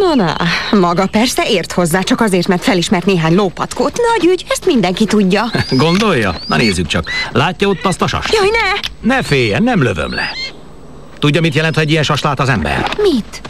Na, 0.00 0.14
na, 0.14 0.36
maga 0.78 1.06
persze 1.06 1.42
ért 1.48 1.72
hozzá, 1.72 2.00
csak 2.00 2.20
azért, 2.20 2.48
mert 2.48 2.62
felismert 2.62 3.06
néhány 3.06 3.34
lópatkót. 3.34 4.00
Nagy 4.16 4.30
ügy, 4.30 4.44
ezt 4.48 4.66
mindenki 4.66 5.04
tudja. 5.04 5.50
Gondolja? 5.70 6.34
Na 6.46 6.56
nézzük 6.56 6.86
csak. 6.86 7.10
Látja 7.32 7.68
ott 7.68 7.84
azt 7.84 8.02
a 8.02 8.06
sast? 8.06 8.34
Jaj, 8.34 8.48
ne! 8.48 8.88
Ne 9.14 9.22
féljen, 9.22 9.62
nem 9.62 9.82
lövöm 9.82 10.14
le. 10.14 10.30
Tudja, 11.20 11.40
mit 11.40 11.54
jelent, 11.54 11.74
ha 11.74 11.80
egy 11.80 11.90
ilyen 11.90 12.02
sast 12.02 12.24
lát 12.24 12.40
az 12.40 12.48
ember? 12.48 12.90
Mit? 13.02 13.40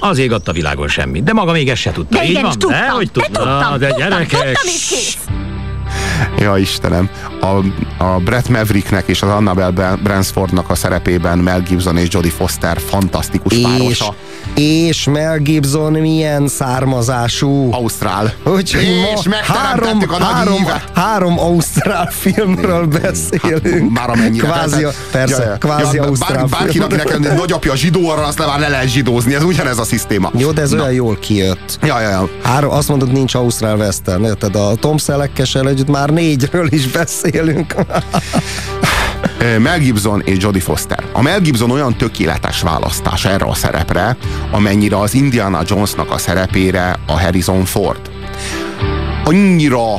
Az 0.00 0.18
ég 0.18 0.32
adta 0.32 0.52
világon 0.52 0.88
semmit, 0.88 1.24
de 1.24 1.32
maga 1.32 1.52
még 1.52 1.68
ezt 1.68 1.80
se 1.80 1.92
tudta. 1.92 2.16
De 2.16 2.24
Így 2.24 2.30
igen, 2.30 2.42
van? 2.42 2.50
tudtam, 2.58 2.70
de, 2.80 2.88
hogy 2.88 3.10
de 3.12 3.20
tudta? 3.20 3.40
tudtam, 3.40 3.78
de 3.78 3.86
tudtam, 3.86 4.08
gyerekek. 4.08 4.28
tudtam, 4.28 4.50
és 4.64 4.86
kész. 4.88 5.16
Ja, 6.38 6.56
Istenem. 6.56 7.10
A, 7.40 7.46
a 8.04 8.18
Brett 8.24 8.48
Mavericknek 8.48 9.08
és 9.08 9.22
az 9.22 9.28
Annabelle 9.28 9.96
Bransfordnak 10.02 10.70
a 10.70 10.74
szerepében 10.74 11.38
Mel 11.38 11.60
Gibson 11.60 11.96
és 11.96 12.08
Jodie 12.10 12.30
Foster 12.30 12.80
fantasztikus 12.80 13.52
És, 13.52 13.62
párosa. 13.62 14.14
És 14.56 15.04
Mel 15.04 15.38
Gibson 15.38 15.92
milyen 15.92 16.48
származású. 16.48 17.72
Ausztrál. 17.72 18.32
Úgyhogy 18.44 18.82
és 19.16 19.28
ma 19.28 19.34
három, 19.54 19.98
a 20.08 20.18
nagy 20.18 20.22
három, 20.22 20.66
három 20.94 21.38
ausztrál 21.38 22.08
filmről 22.10 22.86
beszélünk. 22.86 23.92
Már 23.92 24.10
amennyire. 24.10 24.46
Kvázi, 24.46 24.76
tehát- 24.80 24.96
persze, 25.10 25.42
Ja, 25.42 25.48
ja. 25.50 25.56
kvázi 25.58 25.96
Ja, 25.96 26.02
ausztrál 26.02 26.44
bár, 26.46 26.60
bárkinek 26.60 26.96
nekem 26.96 27.36
nagyapja 27.36 27.76
zsidó, 27.76 28.08
arra 28.08 28.26
azt 28.26 28.38
már 28.38 28.58
le 28.60 28.68
lehet 28.68 28.88
zsidózni. 28.88 29.34
Ez 29.34 29.42
ugyanez 29.42 29.78
a 29.78 29.84
szisztéma. 29.84 30.30
Jó, 30.36 30.50
de 30.50 30.60
ez 30.62 30.70
Na. 30.70 30.80
olyan 30.82 30.92
jól 30.92 31.18
kijött. 31.18 31.78
Ja, 31.82 32.00
ja, 32.00 32.08
ja. 32.08 32.28
Három, 32.42 32.70
azt 32.70 32.88
mondod, 32.88 33.12
nincs 33.12 33.34
ausztrál 33.34 33.76
western, 33.76 34.24
érted? 34.24 34.54
A 34.54 34.74
Tom 34.74 34.98
Selleckessel 34.98 35.68
együtt 35.68 35.88
már 35.88 36.10
négyről 36.10 36.72
is 36.72 36.86
beszélünk. 36.86 37.74
Mel 39.58 39.78
Gibson 39.78 40.22
és 40.24 40.36
Jodie 40.38 40.62
Foster. 40.62 41.04
A 41.12 41.22
Mel 41.22 41.40
Gibson 41.40 41.70
olyan 41.70 41.96
tökéletes 41.96 42.60
választás 42.60 43.24
erre 43.24 43.44
a 43.44 43.54
szerepre, 43.54 44.16
amennyire 44.50 44.98
az 44.98 45.14
Indiana 45.14 45.60
Jonesnak 45.66 46.10
a 46.10 46.18
szerepére 46.18 46.96
a 47.06 47.20
Harrison 47.20 47.64
Ford. 47.64 48.00
Annyira 49.24 49.94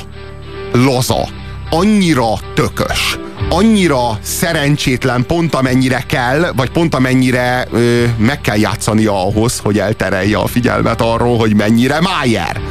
laza, 0.72 1.28
annyira 1.70 2.28
tökös, 2.54 3.20
annyira 3.50 4.18
szerencsétlen 4.22 5.26
pont 5.26 5.56
amennyire 5.56 6.04
kell, 6.08 6.52
vagy 6.56 6.70
pont 6.70 6.96
amennyire 6.96 7.68
ö, 7.72 8.04
meg 8.18 8.42
kell 8.42 8.58
játszania 8.58 9.26
ahhoz, 9.26 9.60
hogy 9.60 9.80
elterelje 9.80 10.38
a 10.38 10.48
figyelmet 10.48 11.02
arról, 11.02 11.38
hogy 11.38 11.56
mennyire 11.56 12.02
Májer. 12.02 12.62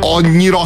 Annyira 0.00 0.60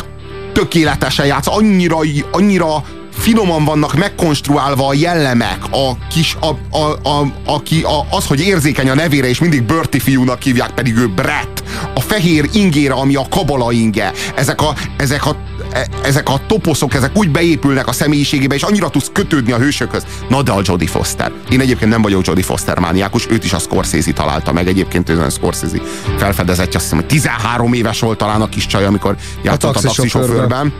tökéletesen 0.52 1.26
játsz, 1.26 1.46
annyira, 1.46 1.98
annyira 2.30 2.84
finoman 3.20 3.64
vannak 3.64 3.94
megkonstruálva 3.94 4.86
a 4.86 4.94
jellemek, 4.94 5.58
a 5.70 6.06
kis, 6.08 6.36
a, 6.40 6.78
a, 6.78 7.08
a, 7.08 7.32
aki, 7.44 7.82
a, 7.82 8.16
az, 8.16 8.26
hogy 8.26 8.40
érzékeny 8.40 8.88
a 8.88 8.94
nevére, 8.94 9.28
és 9.28 9.38
mindig 9.38 9.62
Bertie 9.62 10.00
fiúnak 10.00 10.42
hívják, 10.42 10.70
pedig 10.70 10.96
ő 10.96 11.06
Brett. 11.06 11.62
A 11.94 12.00
fehér 12.00 12.48
ingére, 12.52 12.92
ami 12.92 13.14
a 13.14 13.26
kabala 13.30 13.72
inge. 13.72 14.12
Ezek 14.34 14.62
a, 14.62 14.74
ezek 14.96 15.26
a 15.26 15.36
e- 15.72 15.88
ezek 16.02 16.28
a 16.28 16.40
toposzok, 16.46 16.94
ezek 16.94 17.16
úgy 17.16 17.30
beépülnek 17.30 17.86
a 17.86 17.92
személyiségébe, 17.92 18.54
és 18.54 18.62
annyira 18.62 18.90
tudsz 18.90 19.10
kötődni 19.12 19.52
a 19.52 19.58
hősökhöz. 19.58 20.06
Na 20.28 20.42
de 20.42 20.52
a 20.52 20.60
Jodie 20.64 20.88
Foster. 20.88 21.32
Én 21.50 21.60
egyébként 21.60 21.90
nem 21.90 22.02
vagyok 22.02 22.26
Jodie 22.26 22.44
Foster 22.44 22.78
mániákus, 22.78 23.26
őt 23.30 23.44
is 23.44 23.52
a 23.52 23.58
Scorsese 23.58 24.12
találta 24.12 24.52
meg. 24.52 24.68
Egyébként 24.68 25.08
ő 25.08 25.20
a 25.20 25.30
Scorsese 25.30 25.80
felfedezett, 26.16 26.74
azt 26.74 26.82
hiszem, 26.82 26.98
hogy 26.98 27.06
13 27.06 27.72
éves 27.72 28.00
volt 28.00 28.18
talán 28.18 28.40
a 28.40 28.48
kis 28.48 28.66
csaj, 28.66 28.84
amikor 28.84 29.16
játszott 29.42 29.76
a 29.76 29.80
taxisofőrben. 29.80 30.08
taxisofőrben 30.08 30.72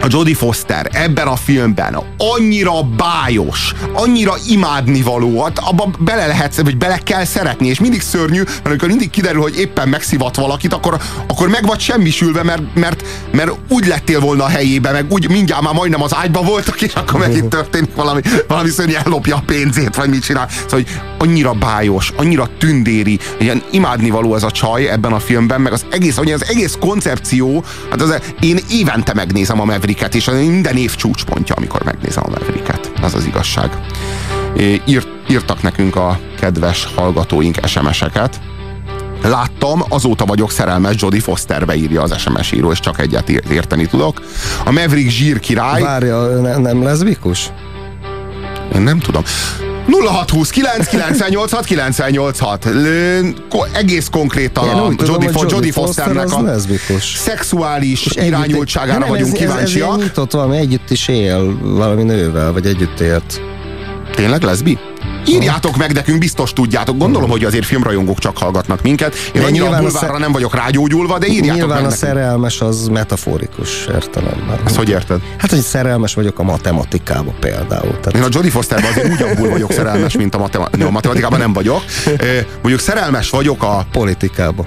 a 0.00 0.06
Jodie 0.08 0.34
Foster 0.34 0.88
ebben 0.92 1.26
a 1.26 1.36
filmben 1.36 1.98
annyira 2.18 2.82
bájos, 2.82 3.74
annyira 3.92 4.34
imádnivaló, 4.48 5.50
abba 5.54 5.90
bele 5.98 6.26
lehet, 6.26 6.60
vagy 6.60 6.76
bele 6.76 6.98
kell 6.98 7.24
szeretni, 7.24 7.68
és 7.68 7.80
mindig 7.80 8.00
szörnyű, 8.00 8.42
mert 8.42 8.66
amikor 8.66 8.88
mindig 8.88 9.10
kiderül, 9.10 9.40
hogy 9.40 9.58
éppen 9.58 9.88
megszivat 9.88 10.36
valakit, 10.36 10.72
akkor, 10.72 11.00
akkor 11.26 11.48
meg 11.48 11.66
vagy 11.66 11.80
semmisülve, 11.80 12.42
mert, 12.42 12.62
mert, 12.74 13.04
mert 13.32 13.50
úgy 13.68 13.86
lettél 13.86 14.20
volna 14.20 14.44
a 14.44 14.48
helyébe, 14.48 14.90
meg 14.92 15.06
úgy 15.08 15.28
mindjárt 15.28 15.62
már 15.62 15.74
majdnem 15.74 16.02
az 16.02 16.14
ágyba 16.14 16.42
voltak, 16.42 16.82
és 16.82 16.92
akkor 16.94 17.20
megint 17.20 17.48
történik 17.56 17.94
valami, 17.94 18.20
valami 18.48 18.68
szörnyű, 18.68 18.94
ellopja 19.04 19.36
a 19.36 19.42
pénzét, 19.46 19.94
vagy 19.94 20.08
mit 20.08 20.24
csinál. 20.24 20.48
Szóval, 20.48 20.70
hogy 20.70 20.88
annyira 21.18 21.52
bájos, 21.52 22.12
annyira 22.16 22.48
tündéri, 22.58 23.18
ilyen 23.38 23.62
imádnivaló 23.70 24.34
ez 24.34 24.42
a 24.42 24.50
csaj 24.50 24.88
ebben 24.88 25.12
a 25.12 25.18
filmben, 25.18 25.60
meg 25.60 25.72
az 25.72 25.84
egész, 25.90 26.18
az 26.18 26.44
egész 26.48 26.76
koncepció, 26.80 27.64
hát 27.90 28.02
az, 28.02 28.20
én 28.40 28.58
évente 28.70 29.14
megnézem 29.14 29.60
a 29.60 29.64
Mavericket, 29.90 30.14
és 30.14 30.48
minden 30.48 30.76
év 30.76 30.94
csúcspontja, 30.94 31.54
amikor 31.54 31.84
megnézem 31.84 32.22
a 32.26 32.30
Mavericket. 32.30 32.92
Az 33.02 33.14
az 33.14 33.24
igazság. 33.24 33.70
Írt, 34.86 35.08
írtak 35.28 35.62
nekünk 35.62 35.96
a 35.96 36.20
kedves 36.38 36.88
hallgatóink 36.94 37.58
SMS-eket. 37.66 38.40
Láttam, 39.22 39.82
azóta 39.88 40.24
vagyok 40.24 40.50
szerelmes 40.50 40.94
Jodie 40.98 41.20
Fosterbe 41.20 41.74
írja 41.74 42.02
az 42.02 42.18
SMS 42.18 42.52
író, 42.52 42.70
és 42.70 42.80
csak 42.80 43.00
egyet 43.00 43.28
érteni 43.28 43.86
tudok. 43.86 44.20
A 44.64 44.70
Maverick 44.70 45.10
zsír 45.10 45.40
király, 45.40 45.82
Várja, 45.82 46.40
ne, 46.40 46.56
nem 46.56 46.82
leszbikus? 46.82 47.52
én 48.74 48.80
nem 48.80 48.98
tudom. 48.98 49.22
0620 49.90 50.50
998 50.50 51.64
986 51.66 52.68
egész 53.72 54.08
konkrétan 54.10 54.64
Én 54.64 54.70
a 54.70 54.90
Jodie, 55.06 55.30
Fo- 55.30 55.52
Foster 55.52 55.72
Fosternek 55.72 56.32
a 56.32 56.58
szexuális 57.24 58.06
És 58.06 58.24
irányultságára 58.24 59.06
vagyunk 59.06 59.36
ez, 59.36 59.42
ez, 59.42 59.48
ez 59.48 59.48
kíváncsiak. 59.48 59.88
ilyen 59.88 59.98
nyitott 59.98 60.32
valami, 60.32 60.56
együtt 60.56 60.90
is 60.90 61.08
él 61.08 61.58
valami 61.62 62.02
nővel, 62.02 62.52
vagy 62.52 62.66
együtt 62.66 63.00
élt. 63.00 63.40
Tényleg 64.20 64.42
leszbi? 64.42 64.78
Írjátok 65.26 65.76
meg 65.76 65.92
nekünk, 65.92 66.18
biztos 66.18 66.52
tudjátok. 66.52 66.98
Gondolom, 66.98 67.30
hogy 67.30 67.44
azért 67.44 67.64
filmrajongók 67.64 68.18
csak 68.18 68.38
hallgatnak 68.38 68.82
minket. 68.82 69.14
Én 69.34 69.40
De 69.40 69.46
annyira 69.46 69.64
a 69.64 69.68
bulvárra 69.78 70.08
sze- 70.12 70.18
nem 70.18 70.32
vagyok 70.32 70.54
rágyógyulva, 70.54 71.18
de 71.18 71.26
írjátok 71.26 71.54
Nyilván 71.54 71.68
meg 71.68 71.78
a 71.86 71.88
nekünk. 71.88 72.00
szerelmes 72.00 72.60
az 72.60 72.88
metaforikus 72.88 73.86
értelemben. 73.94 74.58
Ezt 74.64 74.76
hogy 74.76 74.88
érted? 74.88 75.20
Hát, 75.38 75.50
hogy 75.50 75.60
szerelmes 75.60 76.14
vagyok 76.14 76.38
a 76.38 76.42
matematikába 76.42 77.34
például. 77.40 77.90
Tehát 78.00 78.14
Én 78.14 78.22
a 78.22 78.26
Jodie 78.30 78.50
Fosterben 78.50 78.90
azért 78.90 79.10
úgy 79.12 79.22
abból 79.22 79.48
vagyok 79.48 79.72
szerelmes, 79.72 80.16
mint 80.16 80.34
a, 80.34 80.38
matema- 80.38 80.76
no, 80.76 80.86
a 80.86 80.90
matematikában 80.90 81.38
nem 81.38 81.52
vagyok. 81.52 81.82
Mondjuk 82.62 82.80
szerelmes 82.80 83.30
vagyok 83.30 83.62
a 83.62 83.86
politikába. 83.92 84.64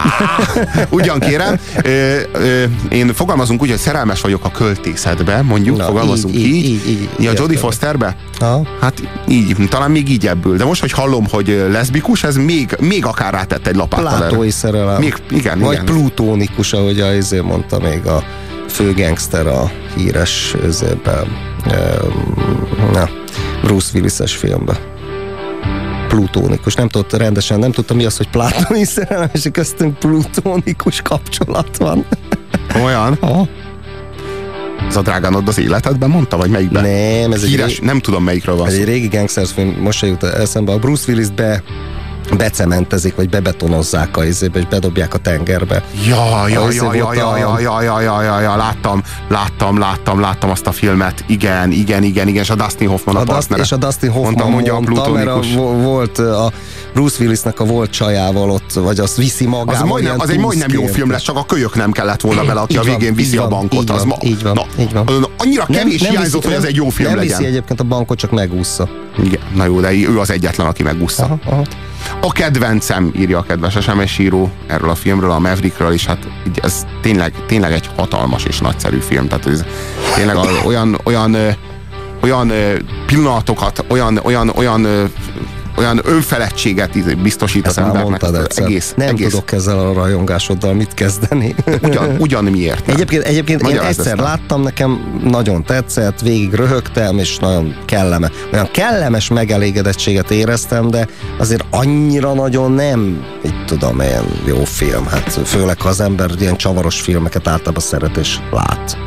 Ugyan 0.90 1.18
kérem, 1.20 1.58
ö, 1.82 2.16
ö, 2.32 2.64
én 2.90 3.14
fogalmazunk 3.14 3.62
úgy, 3.62 3.68
hogy 3.68 3.78
szerelmes 3.78 4.20
vagyok 4.20 4.44
a 4.44 4.50
költészetbe, 4.50 5.42
mondjuk, 5.42 5.76
Na, 5.76 5.84
fogalmazunk 5.84 6.34
így, 6.34 6.44
így. 6.44 6.54
így, 6.54 6.64
így, 6.64 6.88
így, 6.88 7.08
Ja, 7.18 7.32
Jodie. 7.34 7.58
Fosterbe? 7.58 8.16
Ha? 8.38 8.66
Hát 8.80 9.02
így, 9.28 9.56
talán 9.68 9.90
még 9.90 10.10
így 10.10 10.26
ebből. 10.26 10.56
De 10.56 10.64
most, 10.64 10.80
hogy 10.80 10.92
hallom, 10.92 11.26
hogy 11.30 11.66
leszbikus, 11.70 12.24
ez 12.24 12.36
még, 12.36 12.76
még 12.80 13.06
akár 13.06 13.32
rátett 13.32 13.66
egy 13.66 13.76
lapáttal. 13.76 14.16
Plátói 14.16 14.50
szerelem. 14.50 15.00
Még, 15.00 15.14
igen, 15.30 15.58
Vagy 15.58 15.72
igen. 15.72 15.84
plutónikus, 15.84 16.72
ahogy 16.72 17.00
a 17.00 17.14
izé 17.14 17.40
mondta 17.40 17.78
még 17.78 18.06
a 18.06 18.22
főgangster 18.68 19.46
a 19.46 19.70
híres 19.96 20.54
özében, 20.62 21.26
na, 22.92 23.08
Bruce 23.62 23.90
Willis-es 23.94 24.34
filmben. 24.36 24.76
Plutónikus. 26.12 26.74
Nem 26.74 26.88
tudta 26.88 27.16
rendesen, 27.16 27.58
nem 27.58 27.72
tudta 27.72 27.94
mi 27.94 28.04
az, 28.04 28.16
hogy 28.16 28.28
plátói 28.28 28.84
szerelem, 28.84 29.30
és 29.32 29.48
köztünk 29.52 29.98
plutónikus 29.98 31.02
kapcsolat 31.02 31.76
van. 31.76 32.06
Olyan? 32.84 33.18
Ha? 33.20 33.48
Ez 34.88 34.96
a 34.96 35.02
drágánod 35.02 35.48
az 35.48 35.58
életedben 35.58 36.10
mondta, 36.10 36.36
vagy 36.36 36.50
melyikben? 36.50 36.82
Nem, 36.82 37.32
ez 37.32 37.42
egy, 37.42 37.48
Híres, 37.48 37.78
ré, 37.78 37.86
nem 37.86 37.98
tudom 37.98 38.24
melyikről 38.24 38.56
van 38.56 38.66
ez 38.66 38.74
egy 38.74 38.84
régi 38.84 39.08
gangsters 39.08 39.52
film, 39.52 39.76
most 39.80 39.98
se 39.98 40.06
jut 40.06 40.22
eszembe. 40.22 40.72
A 40.72 40.78
Bruce 40.78 41.12
Willis 41.12 41.28
be 41.30 41.62
becementezik, 42.36 43.14
vagy 43.16 43.28
bebetonozzák 43.28 44.16
a 44.16 44.24
izébe, 44.24 44.58
és 44.58 44.66
bedobják 44.66 45.14
a 45.14 45.18
tengerbe. 45.18 45.82
Ja, 46.08 46.48
ja, 46.48 46.60
ja, 46.70 46.70
ja, 46.72 46.82
volt 47.02 47.16
ja, 47.16 47.28
a- 47.28 47.36
ja, 47.38 47.58
ja, 47.58 47.80
ja, 47.80 48.00
ja, 48.00 48.22
ja, 48.22 48.40
ja, 48.40 48.56
láttam, 48.56 49.02
láttam, 49.28 49.78
láttam, 49.78 50.20
láttam 50.20 50.50
azt 50.50 50.66
a 50.66 50.72
filmet. 50.72 51.24
Igen, 51.26 51.70
igen, 51.70 52.02
igen, 52.02 52.28
igen, 52.28 52.42
és 52.42 52.50
a 52.50 52.54
Dustin 52.54 52.88
Hoffman 52.88 53.16
a, 53.16 53.20
A 53.20 53.24
partnere. 53.24 53.62
és 53.62 53.72
a 53.72 53.76
Dustin 53.76 54.10
Hoffman 54.10 54.32
mondta, 54.32 54.44
hogy 54.54 54.68
a 54.68 54.72
mondta 54.80 55.10
mert 55.12 55.26
a, 55.26 55.30
plutonikus. 55.32 55.54
vo- 55.54 55.82
volt 55.82 56.18
a 56.18 56.52
Bruce 56.94 57.16
Willisnek 57.22 57.60
a 57.60 57.64
volt 57.64 57.90
csajával 57.90 58.50
ott, 58.50 58.72
vagy 58.72 59.00
azt 59.00 59.16
viszi 59.16 59.46
magával. 59.46 59.74
Az, 59.74 59.88
majdnem, 59.88 60.14
az 60.20 60.30
egy 60.30 60.38
majdnem 60.38 60.70
jó 60.72 60.86
film 60.86 61.10
lesz, 61.10 61.22
csak 61.22 61.36
a 61.36 61.44
kölyök 61.44 61.74
nem 61.74 61.92
kellett 61.92 62.20
volna 62.20 62.44
bele, 62.44 62.60
aki 62.60 62.72
Így 62.72 62.78
a 62.78 62.82
van, 62.84 62.98
végén 62.98 63.14
viszi 63.14 63.32
így 63.32 63.36
a 63.38 63.40
van, 63.40 63.48
bankot. 63.50 63.82
így 63.82 63.90
az 63.90 63.98
van, 63.98 64.06
ma, 64.06 64.16
így 64.28 64.42
van, 64.42 64.52
na, 64.52 64.82
így 64.82 64.92
van. 64.92 65.26
Annyira 65.38 65.64
kevés 65.66 66.00
nem 66.00 66.10
hiányzott, 66.10 66.42
viszi- 66.42 66.54
hogy 66.54 66.64
ez 66.64 66.68
egy 66.68 66.76
jó 66.76 66.88
film 66.88 67.08
nem 67.08 67.18
legyen. 67.18 67.38
viszi 67.38 67.50
egyébként 67.50 67.80
a 67.80 67.84
bankot, 67.84 68.18
csak 68.18 68.30
megúszza. 68.30 68.88
Igen, 69.24 69.40
na 69.54 69.64
jó, 69.64 69.80
de 69.80 69.92
ő 69.92 70.18
az 70.18 70.30
egyetlen, 70.30 70.66
aki 70.66 70.82
megúszta. 70.82 71.22
Aha, 71.24 71.38
aha. 71.46 71.64
A 72.20 72.32
kedvencem, 72.32 73.12
írja 73.16 73.38
a 73.38 73.42
kedves 73.42 73.76
SMS 73.80 74.18
író 74.18 74.50
erről 74.66 74.90
a 74.90 74.94
filmről, 74.94 75.30
a 75.30 75.38
Maverickről, 75.38 75.92
és 75.92 76.06
hát 76.06 76.18
ez 76.62 76.86
tényleg, 77.02 77.32
tényleg 77.46 77.72
egy 77.72 77.90
hatalmas 77.96 78.44
és 78.44 78.58
nagyszerű 78.58 78.98
film. 78.98 79.28
Tehát 79.28 79.46
ez 79.46 79.64
tényleg 80.14 80.36
olyan, 80.66 80.98
olyan, 81.04 81.36
olyan 82.22 82.52
pillanatokat, 83.06 83.84
olyan, 83.88 84.20
olyan, 84.22 84.48
olyan, 84.54 84.86
olyan 85.76 86.00
önfeledtséget 86.04 87.20
biztosít 87.22 87.66
Ezt 87.66 87.78
az 87.78 87.84
már 87.84 87.94
embernek. 87.94 88.22
Ez 88.22 88.32
egyszer. 88.32 88.64
egész, 88.64 88.92
nem 88.96 89.08
egész, 89.08 89.30
tudok 89.30 89.52
ezzel 89.52 89.78
a 89.78 89.92
rajongásoddal 89.92 90.74
mit 90.74 90.94
kezdeni. 90.94 91.54
Ugyan, 91.82 92.16
ugyan 92.18 92.44
miért 92.44 92.86
nem? 92.86 92.94
Egyébként, 92.96 93.22
egyébként 93.24 93.60
én 93.60 93.66
Magyarázd 93.66 93.98
egyszer 93.98 94.12
ezt. 94.12 94.22
láttam, 94.22 94.62
nekem 94.62 95.20
nagyon 95.24 95.64
tetszett, 95.64 96.20
végig 96.20 96.52
röhögtem, 96.52 97.18
és 97.18 97.38
nagyon 97.38 97.76
kellemes. 97.84 98.30
Olyan 98.52 98.68
kellemes 98.72 99.28
megelégedettséget 99.28 100.30
éreztem, 100.30 100.90
de 100.90 101.06
azért 101.38 101.64
annyira 101.70 102.34
nagyon 102.34 102.72
nem, 102.72 103.24
így 103.44 103.64
tudom, 103.64 104.00
ilyen 104.00 104.24
jó 104.46 104.64
film. 104.64 105.06
Hát 105.06 105.40
főleg, 105.44 105.80
ha 105.80 105.88
az 105.88 106.00
ember 106.00 106.30
ilyen 106.40 106.56
csavaros 106.56 107.00
filmeket 107.00 107.48
általában 107.48 107.82
szeret 107.82 108.16
és 108.16 108.38
lát. 108.50 109.01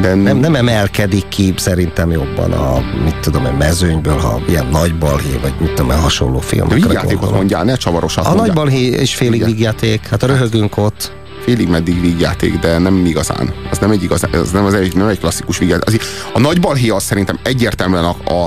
De 0.00 0.14
Nem, 0.14 0.36
nem 0.36 0.54
emelkedik 0.54 1.28
ki 1.28 1.54
szerintem 1.56 2.10
jobban 2.10 2.52
a, 2.52 2.80
mit 3.04 3.16
tudom, 3.20 3.46
egy 3.46 3.56
mezőnyből, 3.56 4.16
ha 4.18 4.40
ilyen 4.48 4.66
nagy 4.66 4.98
balhé, 4.98 5.38
vagy 5.42 5.52
mit 5.60 5.72
tudom, 5.74 5.90
én, 5.90 5.98
hasonló 6.00 6.38
filmekre 6.38 6.74
Vígjátékot 6.76 7.30
mondjál, 7.30 7.64
ne 7.64 7.74
csavarosat 7.76 8.24
A 8.24 8.28
nagy 8.28 8.36
mondjál. 8.36 8.56
balhé 8.56 8.84
és 8.86 9.14
félig 9.14 9.34
Igen. 9.34 9.48
vígjáték, 9.48 10.06
hát 10.08 10.22
röhögünk 10.22 10.76
ott. 10.76 11.12
Félig 11.40 11.68
meddig 11.68 12.00
vígjáték, 12.00 12.58
de 12.58 12.78
nem 12.78 13.06
igazán. 13.06 13.52
Az 13.70 13.78
nem 13.78 13.90
egy 13.90 14.02
igazán, 14.02 14.30
az 14.34 14.50
nem, 14.50 14.64
az 14.64 14.74
egy, 14.74 14.96
nem 14.96 15.08
egy 15.08 15.18
klasszikus 15.18 15.58
vígjáték. 15.58 15.86
Az, 15.86 15.98
a 16.34 16.38
nagy 16.38 16.60
balhé 16.60 16.88
az 16.88 17.02
szerintem 17.02 17.38
egyértelműen 17.42 18.04
a, 18.04 18.16
a, 18.32 18.42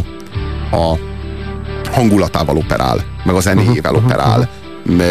a 0.76 0.98
hangulatával 1.92 2.58
operál, 2.58 3.04
meg 3.26 3.36
a 3.36 3.40
zenéjével 3.40 3.92
Mhm, 3.92 4.06
operál. 4.06 4.50
M- 4.86 5.02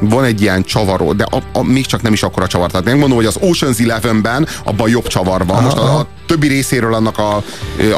van 0.00 0.24
egy 0.24 0.40
ilyen 0.40 0.62
csavaró, 0.62 1.12
de 1.12 1.24
a, 1.30 1.42
a, 1.52 1.62
még 1.62 1.86
csak 1.86 2.02
nem 2.02 2.12
is 2.12 2.22
akkora 2.22 2.46
csavar. 2.46 2.70
Tehát 2.70 2.86
megmondom, 2.86 3.16
hogy 3.16 3.26
az 3.26 3.38
Ocean's 3.40 3.80
Eleven-ben 3.82 4.46
abban 4.64 4.88
jobb 4.88 5.06
csavar 5.06 5.46
van. 5.46 5.62
Most 5.62 5.76
a, 5.76 5.98
a 5.98 6.06
többi 6.26 6.48
részéről 6.48 6.94
annak 6.94 7.18
a, 7.18 7.42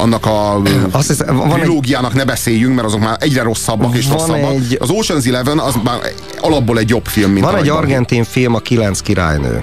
annak 0.00 0.26
a 0.26 0.62
Azt 0.90 1.08
hiszem, 1.08 1.36
van 1.36 1.52
egy- 1.52 1.58
trilógiának 1.60 2.14
ne 2.14 2.24
beszéljünk, 2.24 2.74
mert 2.74 2.86
azok 2.86 3.00
már 3.00 3.16
egyre 3.20 3.42
rosszabbak 3.42 3.96
és 3.96 4.06
Van 4.06 4.16
rosszabbak. 4.16 4.50
egy- 4.52 4.76
Az 4.80 4.88
Ocean's 4.92 5.26
Eleven 5.26 5.58
az 5.58 5.74
már 5.84 5.98
alapból 6.40 6.78
egy 6.78 6.88
jobb 6.88 7.06
film, 7.06 7.30
mint 7.30 7.44
Van 7.44 7.56
egy 7.56 7.68
argentin 7.68 8.24
film, 8.24 8.54
a 8.54 8.58
Kilenc 8.58 9.00
királynő. 9.00 9.62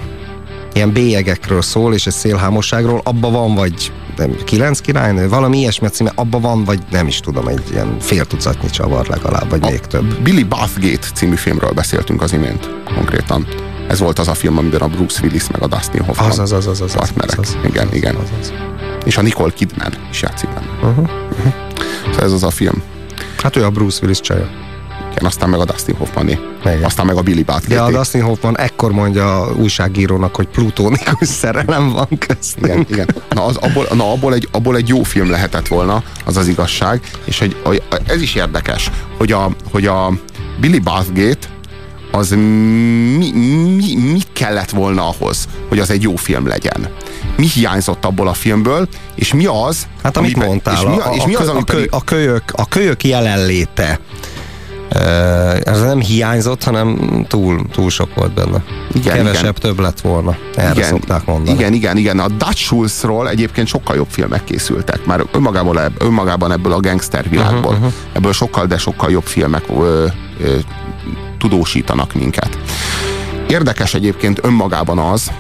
Ilyen 0.74 0.92
bélyegekről 0.94 1.62
szól, 1.62 1.94
és 1.94 2.08
egy 2.08 2.14
szélhámosságról. 2.14 3.02
Abba 3.04 3.30
van, 3.32 3.56
vagy 3.56 3.92
nem, 4.20 4.36
kilenc 4.44 4.80
királynő? 4.80 5.30
Valami 5.30 5.58
ilyesmi 5.58 5.88
címe, 5.88 6.12
abba 6.16 6.40
van, 6.40 6.64
vagy 6.64 6.80
nem 6.92 7.08
is 7.08 7.20
tudom, 7.20 7.48
egy 7.48 7.64
ilyen 7.72 8.00
fél 8.00 8.26
tucatnyi 8.26 8.70
csavar 8.70 9.08
legalább, 9.08 9.50
vagy 9.50 9.62
még 9.62 9.80
több. 9.80 10.22
Billy 10.22 10.44
Bathgate 10.44 11.08
című 11.14 11.36
filmről 11.36 11.72
beszéltünk 11.72 12.22
az 12.22 12.34
imént 12.34 12.70
konkrétan. 12.96 13.48
Ez 13.88 14.00
volt 14.00 14.20
az 14.20 14.28
a 14.28 14.34
film, 14.34 14.58
amiben 14.58 14.82
a 14.82 14.88
Bruce 14.88 15.24
Willis 15.24 15.50
meg 15.52 15.62
a 15.62 15.68
Dustin 15.68 16.04
Hoffman 16.04 16.30
Az, 16.30 16.40
az, 16.40 16.52
az, 16.52 16.68
az, 16.68 16.82
az, 16.82 16.82
az, 16.82 16.94
partnerek. 16.94 17.40
az, 17.40 17.58
az. 17.64 17.70
igen, 17.70 17.94
igen. 17.94 18.16
Az, 18.16 18.30
az. 18.40 18.54
És 19.06 19.18
a 19.18 19.22
Nicole 19.22 19.52
Kidman 19.54 19.94
is 20.12 20.22
játszik 20.22 20.50
benne. 20.50 20.90
Uh-huh. 20.90 21.10
Uh-huh. 21.30 21.54
Szóval 22.06 22.24
ez 22.24 22.32
az 22.32 22.44
a 22.44 22.50
film. 22.50 22.82
Hát 23.42 23.56
ő 23.56 23.66
a 23.66 23.70
Bruce 23.70 24.00
Willis 24.02 24.22
csaja. 24.22 24.50
Igen, 25.20 25.32
aztán 25.32 25.50
meg 25.50 25.60
a 25.60 25.66
Dustin 25.66 25.96
Hoffmané. 25.96 26.40
Igen. 26.66 26.84
Aztán 26.84 27.06
meg 27.06 27.16
a 27.16 27.22
Billy 27.22 27.44
Bathgate. 27.44 27.74
Ja, 27.76 27.84
a 27.84 27.92
Dustin 27.92 28.22
Hoffman 28.22 28.58
ekkor 28.58 28.92
mondja 28.92 29.42
a 29.42 29.52
újságírónak, 29.54 30.36
hogy 30.36 30.48
plutónikus 30.48 31.28
szerelem 31.28 31.90
van 31.92 32.08
köztünk. 32.28 32.66
igen, 32.66 32.86
igen. 32.90 33.08
Na, 33.30 33.46
az, 33.46 33.56
abból, 33.56 33.88
na 33.94 34.12
abból, 34.12 34.34
egy, 34.34 34.48
abból 34.52 34.76
egy 34.76 34.88
jó 34.88 35.04
film 35.04 35.30
lehetett 35.30 35.68
volna, 35.68 36.04
az 36.26 36.38
az 36.38 36.48
igazság. 36.48 37.02
És 37.24 37.40
hogy, 37.40 37.56
hogy 37.64 37.82
ez 38.08 38.22
is 38.22 38.36
érdekes, 38.36 38.92
hogy 39.18 39.32
a, 39.32 39.50
hogy 39.72 39.86
a 39.86 40.12
Billy 40.60 40.80
Bathgate 40.80 41.48
az 42.12 42.30
mi, 42.30 43.32
mi, 43.32 43.96
mi 43.96 44.20
kellett 44.34 44.70
volna 44.70 45.08
ahhoz, 45.08 45.48
hogy 45.70 45.80
az 45.80 45.90
egy 45.90 46.02
jó 46.02 46.16
film 46.16 46.48
legyen? 46.48 46.88
Mi 47.38 47.46
hiányzott 47.48 48.06
abból 48.06 48.28
a 48.28 48.34
filmből, 48.34 48.88
és 49.16 49.34
mi 49.34 49.46
az, 49.46 49.88
Hát 50.04 50.18
amit 50.18 50.30
ami 50.34 50.40
pe- 50.40 50.48
mondtál, 50.48 50.74
és 50.74 50.82
mi, 50.82 50.98
a, 51.00 51.12
és 51.16 51.24
mi 51.26 51.36
az, 51.36 51.48
a, 51.48 51.62
pedig, 51.66 51.88
a, 51.92 52.04
kölyök, 52.04 52.44
a 52.52 52.68
kölyök 52.68 53.04
jelenléte. 53.04 54.00
Uh, 54.96 55.60
ez 55.64 55.82
nem 55.82 56.00
hiányzott, 56.00 56.64
hanem 56.64 56.98
túl, 57.28 57.66
túl 57.72 57.90
sok 57.90 58.16
volt 58.16 58.34
benne. 58.34 58.64
Igen, 58.94 59.16
Kevesebb 59.16 59.40
igen. 59.42 59.54
több 59.54 59.80
lett 59.80 60.02
volna. 60.02 60.38
Erre 60.56 60.74
igen, 60.74 60.88
szokták 60.90 61.26
mondani. 61.26 61.58
Igen, 61.58 61.74
igen, 61.74 61.98
igen. 61.98 62.20
A 62.20 62.28
Dutch 62.28 62.58
Schulzról 62.58 63.30
egyébként 63.30 63.68
sokkal 63.68 63.96
jobb 63.96 64.08
filmek 64.10 64.44
készültek. 64.44 65.06
Már 65.06 65.26
önmagában, 65.32 65.94
önmagában 66.00 66.52
ebből 66.52 66.72
a 66.72 66.80
gangster 66.80 67.30
világból. 67.30 67.60
Uh-huh, 67.60 67.78
uh-huh. 67.78 67.94
Ebből 68.14 68.34
sokkal, 68.34 68.66
de 68.66 68.78
sokkal 68.78 69.12
jobb 69.12 69.26
filmek 69.26 69.64
ö, 69.70 70.06
ö, 70.40 70.56
tudósítanak 71.38 72.14
minket. 72.14 72.58
Érdekes 73.48 73.94
egyébként 73.94 74.40
önmagában 74.44 74.98
az, 74.98 75.32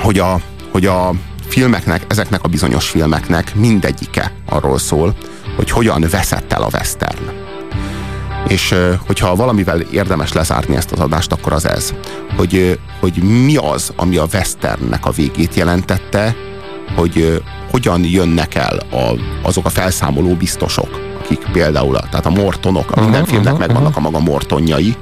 hogy 0.00 0.18
a, 0.18 0.40
hogy 0.72 0.86
a 0.86 1.10
filmeknek, 1.48 2.04
ezeknek 2.08 2.42
a 2.42 2.48
bizonyos 2.48 2.88
filmeknek 2.88 3.54
mindegyike 3.54 4.32
arról 4.46 4.78
szól, 4.78 5.14
hogy 5.56 5.70
hogyan 5.70 6.06
veszett 6.10 6.52
el 6.52 6.62
a 6.62 6.68
western. 6.72 7.45
És 8.48 8.74
hogyha 9.06 9.36
valamivel 9.36 9.80
érdemes 9.80 10.32
lezárni 10.32 10.76
ezt 10.76 10.92
az 10.92 10.98
adást, 11.00 11.32
akkor 11.32 11.52
az 11.52 11.66
ez, 11.68 11.94
hogy, 12.36 12.78
hogy 13.00 13.22
mi 13.22 13.56
az, 13.56 13.92
ami 13.96 14.16
a 14.16 14.26
westernnek 14.32 15.06
a 15.06 15.10
végét 15.10 15.54
jelentette, 15.54 16.34
hogy 16.96 17.42
hogyan 17.70 18.04
jönnek 18.04 18.54
el 18.54 18.76
a, 18.90 19.12
azok 19.42 19.64
a 19.64 19.68
felszámoló 19.68 20.34
biztosok, 20.34 21.00
akik 21.24 21.38
például, 21.52 21.96
a, 21.96 22.08
tehát 22.10 22.26
a 22.26 22.30
mortonok, 22.30 22.90
a 22.90 23.00
minden 23.00 23.24
filmnek 23.24 23.52
aha, 23.52 23.58
megvannak 23.58 23.96
a 23.96 24.00
maga 24.00 24.18
mortonjai, 24.18 24.96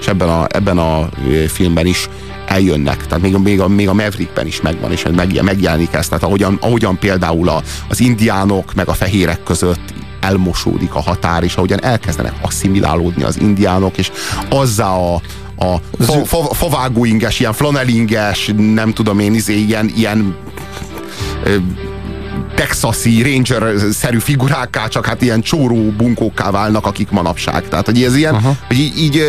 és 0.00 0.06
ebben 0.06 0.28
a, 0.28 0.46
ebben 0.48 0.78
a 0.78 1.08
filmben 1.48 1.86
is 1.86 2.08
eljönnek, 2.46 3.06
tehát 3.06 3.22
még, 3.22 3.34
a- 3.34 3.38
még, 3.38 3.60
a, 3.60 3.68
még 3.68 3.88
a 3.88 3.92
Maverickben 3.94 4.46
is 4.46 4.60
megvan, 4.60 4.92
és 4.92 5.04
meg, 5.16 5.42
megjelenik 5.42 5.92
ez, 5.92 6.08
tehát 6.08 6.24
ahogyan, 6.24 6.58
ahogyan 6.60 6.98
például 6.98 7.48
a, 7.48 7.62
az 7.88 8.00
indiánok 8.00 8.74
meg 8.74 8.88
a 8.88 8.92
fehérek 8.92 9.42
között 9.42 9.94
elmosódik 10.20 10.94
a 10.94 11.00
határ, 11.00 11.42
és 11.42 11.54
ahogyan 11.54 11.84
elkezdenek 11.84 12.34
asszimilálódni 12.42 13.22
az 13.22 13.40
indiánok, 13.40 13.98
és 13.98 14.10
azzá 14.48 14.88
a, 14.90 15.14
a 15.58 15.80
fa, 15.98 16.24
fa, 16.24 16.54
favágóinges, 16.54 17.40
ilyen 17.40 17.52
flanelinges, 17.52 18.52
nem 18.56 18.92
tudom 18.92 19.18
én, 19.18 19.34
izé, 19.34 19.54
ilyen, 19.54 19.92
ilyen 19.96 20.36
ö, 21.44 21.56
texasi 22.54 23.22
ranger-szerű 23.22 24.18
figurákká, 24.18 24.86
csak 24.86 25.06
hát 25.06 25.22
ilyen 25.22 25.40
csóró 25.40 25.90
bunkókká 25.96 26.50
válnak, 26.50 26.86
akik 26.86 27.10
manapság. 27.10 27.68
Tehát, 27.68 27.86
hogy 27.86 28.02
ez 28.02 28.16
ilyen, 28.16 28.34
uh-huh. 28.34 28.56
hogy 28.66 28.78
így, 28.78 28.98
így 28.98 29.22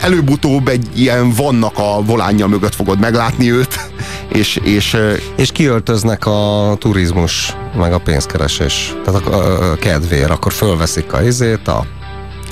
előbb-utóbb 0.00 0.68
egy 0.68 0.86
ilyen 0.94 1.32
vannak 1.32 1.78
a 1.78 2.02
volánja 2.02 2.46
mögött 2.46 2.74
fogod 2.74 2.98
meglátni 2.98 3.52
őt, 3.52 3.80
és, 4.28 4.56
és 4.56 4.96
És 5.36 5.52
kiöltöznek 5.52 6.26
a 6.26 6.74
turizmus, 6.78 7.56
meg 7.76 7.92
a 7.92 7.98
pénzkeresés, 7.98 8.94
tehát 9.04 9.26
a, 9.26 9.34
a, 9.34 9.70
a 9.70 9.74
kedvér, 9.74 10.30
akkor 10.30 10.52
fölveszik 10.52 11.12
a 11.12 11.22
izét, 11.22 11.68
a 11.68 11.86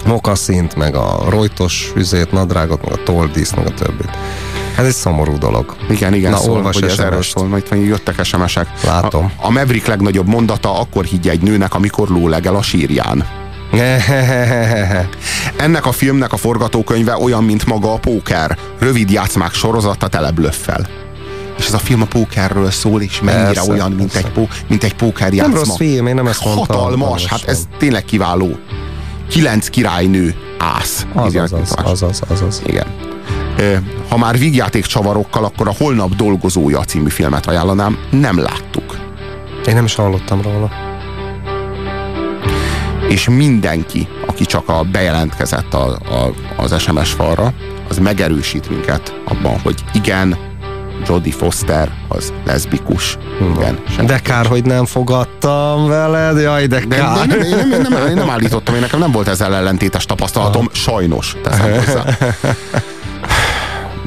mokaszint, 0.07 0.77
meg 0.77 0.95
a 0.95 1.25
rojtos 1.29 1.93
üzét, 1.97 2.33
nadrágot, 2.33 2.85
meg 2.85 2.93
a 2.93 3.03
toldíszt, 3.03 3.57
meg 3.57 3.67
a 3.67 3.75
többit. 3.75 4.11
Ez 4.77 4.87
egy 4.87 4.93
szomorú 4.93 5.39
dolog. 5.39 5.77
igen, 5.91 6.15
igen, 6.15 6.31
Na, 6.31 6.37
szól, 6.37 6.57
olvas 6.57 6.75
hogy 6.75 6.91
ez 6.91 6.99
erről 6.99 7.23
szól, 7.23 7.47
majd 7.47 7.65
majd 7.71 7.85
jöttek 7.85 8.25
SMS-ek. 8.25 8.69
Látom. 8.85 9.33
A, 9.37 9.47
a 9.47 9.51
Maverick 9.51 9.87
legnagyobb 9.87 10.29
mondata, 10.29 10.81
akkor 10.81 11.05
higgye 11.05 11.31
egy 11.31 11.43
nőnek, 11.43 11.75
amikor 11.75 12.09
lólegel 12.09 12.55
a 12.55 12.63
sírján. 12.63 13.27
Ennek 15.57 15.87
a 15.87 15.93
filmnek 15.93 16.33
a 16.33 16.37
forgatókönyve 16.37 17.17
olyan, 17.17 17.45
mint 17.45 17.67
maga 17.67 17.93
a 17.93 17.99
póker. 17.99 18.59
Rövid 18.79 19.11
játszmák 19.11 19.53
sorozata 19.53 20.09
tele 20.09 20.31
blöffel. 20.31 21.02
Ez 21.73 21.79
a 21.79 21.85
film 21.85 22.03
a 22.03 22.07
pókerről 22.07 22.71
szól, 22.71 23.03
és 23.03 23.21
mennyire 23.21 23.45
Persze, 23.45 23.71
olyan, 23.71 23.93
mint 23.93 24.13
persze. 24.13 24.29
egy, 24.29 24.33
pó, 24.33 24.49
mint 24.67 24.85
egy 24.85 24.95
póker 24.95 25.33
Nem 25.33 25.55
rossz 25.55 25.77
film, 25.77 26.07
én 26.07 26.15
nem 26.15 26.27
ezt 26.27 26.45
mondtam. 26.45 26.77
Hatalmas, 26.77 27.27
hát 27.27 27.45
ez 27.45 27.67
tényleg 27.79 28.05
kiváló. 28.05 28.57
Kilenc 29.29 29.69
királynő 29.69 30.35
ász. 30.59 31.07
Az, 31.15 31.35
az, 31.35 31.53
az, 31.53 31.75
az, 31.85 32.03
az, 32.03 32.23
az, 32.29 32.41
az. 32.41 32.63
Igen. 32.67 32.87
Ha 34.09 34.17
már 34.17 34.39
vígjáték 34.39 34.85
csavarokkal, 34.85 35.45
akkor 35.45 35.69
a 35.69 35.75
Holnap 35.79 36.15
dolgozója 36.15 36.85
című 36.85 37.09
filmet 37.09 37.47
ajánlanám. 37.47 37.99
Nem 38.11 38.39
láttuk. 38.39 38.97
Én 39.67 39.75
nem 39.75 39.85
is 39.85 39.95
hallottam 39.95 40.43
róla. 40.43 40.71
És 43.09 43.29
mindenki, 43.29 44.09
aki 44.27 44.45
csak 44.45 44.69
a 44.69 44.83
bejelentkezett 44.93 45.75
a, 45.75 45.87
a, 45.91 46.35
az 46.57 46.81
SMS 46.81 47.13
falra, 47.13 47.53
az 47.89 47.99
megerősít 47.99 48.71
minket 48.71 49.15
abban, 49.25 49.61
hogy 49.61 49.85
igen, 49.93 50.51
Jodie 51.09 51.33
Foster 51.33 51.91
az 52.09 52.33
leszbikus. 52.45 53.19
Igen, 53.57 53.79
De 54.07 54.19
kár, 54.19 54.47
hogy 54.47 54.65
nem 54.65 54.85
fogadtam 54.85 55.89
veled, 55.89 56.41
jaj, 56.41 56.67
de 56.67 56.79
De, 56.79 56.87
de 56.87 56.97
kár. 56.97 57.29
én, 57.29 57.57
nem, 57.69 57.81
nem, 57.93 58.07
én, 58.09 58.15
nem, 58.15 58.31
állítottam, 58.37 58.75
én 58.75 58.81
nekem 58.81 58.99
nem 58.99 59.11
volt 59.13 59.29
ezzel 59.29 59.55
ellentétes 59.55 60.05
tapasztalatom, 60.05 60.69
sajnos 60.73 61.37
teszem 61.43 61.73
hozzá. 61.73 62.05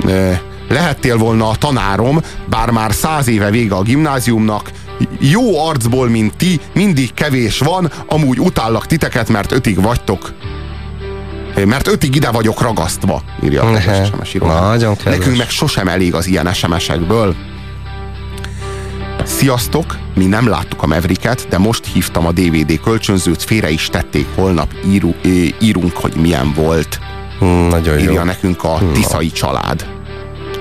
Ö, 0.05 0.31
Lehettél 0.69 1.17
volna 1.17 1.49
a 1.49 1.55
tanárom, 1.55 2.21
bár 2.49 2.69
már 2.69 2.93
száz 2.93 3.27
éve 3.27 3.49
vége 3.49 3.75
a 3.75 3.81
gimnáziumnak, 3.81 4.71
jó 5.19 5.67
arcból, 5.67 6.09
mint 6.09 6.37
ti, 6.37 6.59
mindig 6.73 7.13
kevés 7.13 7.59
van, 7.59 7.91
amúgy 8.07 8.39
utállak 8.39 8.85
titeket, 8.85 9.29
mert 9.29 9.51
ötig 9.51 9.81
vagytok. 9.81 10.33
Mert 11.63 11.87
ötig 11.87 12.15
ide 12.15 12.31
vagyok 12.31 12.61
ragasztva, 12.61 13.21
írja 13.43 13.63
a 13.63 13.73
kedves. 13.73 14.07
SMS 14.07 14.33
író. 14.33 14.45
Nagyon 14.47 14.95
kedves. 14.95 15.17
Nekünk 15.17 15.37
meg 15.37 15.49
sosem 15.49 15.87
elég 15.87 16.13
az 16.13 16.27
ilyen 16.27 16.53
SMS-ekből. 16.53 17.35
Sziasztok! 19.23 19.97
Mi 20.15 20.25
nem 20.25 20.47
láttuk 20.47 20.83
a 20.83 20.87
Mavericket, 20.87 21.47
de 21.49 21.57
most 21.57 21.85
hívtam 21.85 22.25
a 22.25 22.31
DVD 22.31 22.79
kölcsönzőt, 22.81 23.43
félre 23.43 23.69
is 23.69 23.87
tették, 23.87 24.27
holnap 24.35 24.73
íru, 24.87 25.13
írunk, 25.59 25.95
hogy 25.97 26.15
milyen 26.15 26.53
volt. 26.53 26.99
Mm, 27.43 27.67
Nagyon 27.67 27.97
jó. 27.97 28.03
Írja 28.03 28.23
nekünk 28.23 28.63
a 28.63 28.79
Tiszai 28.93 29.31
család. 29.31 29.85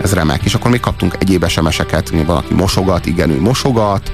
Ez 0.03 0.13
remek. 0.15 0.43
És 0.45 0.55
akkor 0.55 0.71
még 0.71 0.81
kaptunk 0.81 1.17
egyéb 1.19 1.47
SMS-eket, 1.49 2.11
van, 2.27 2.37
aki 2.37 2.55
mosogat, 2.55 3.07
igen, 3.07 3.31
ő 3.31 3.41
mosogat, 3.41 4.13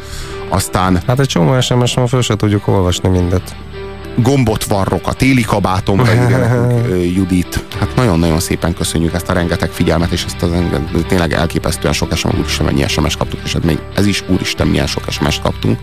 aztán 0.48 1.02
Hát 1.06 1.20
egy 1.20 1.26
csomó 1.26 1.60
SMS 1.60 1.94
van, 1.94 2.06
föl 2.06 2.22
se 2.22 2.36
tudjuk 2.36 2.68
olvasni 2.68 3.08
mindet. 3.08 3.56
Gombot 4.22 4.64
varrok 4.64 5.06
a 5.06 5.12
téli 5.12 5.42
kabátomra, 5.42 6.14
írja 6.22 6.38
nekünk 6.38 7.14
Judit. 7.14 7.64
Hát 7.78 7.94
nagyon-nagyon 7.96 8.40
szépen 8.40 8.74
köszönjük 8.74 9.14
ezt 9.14 9.28
a 9.28 9.32
rengeteg 9.32 9.70
figyelmet, 9.70 10.10
és 10.10 10.24
ezt 10.24 10.42
az 10.42 10.50
tényleg 11.08 11.32
elképesztően 11.32 11.92
sok 11.92 12.16
SMS, 12.16 12.34
úristen, 12.34 12.66
mennyi 12.66 12.88
SMS 12.88 13.16
kaptuk, 13.16 13.40
és 13.44 13.52
hát 13.52 13.64
még 13.64 13.78
ez 13.94 14.06
is, 14.06 14.24
úristen, 14.28 14.66
milyen 14.66 14.86
sok 14.86 15.04
SMS 15.08 15.40
kaptunk. 15.40 15.78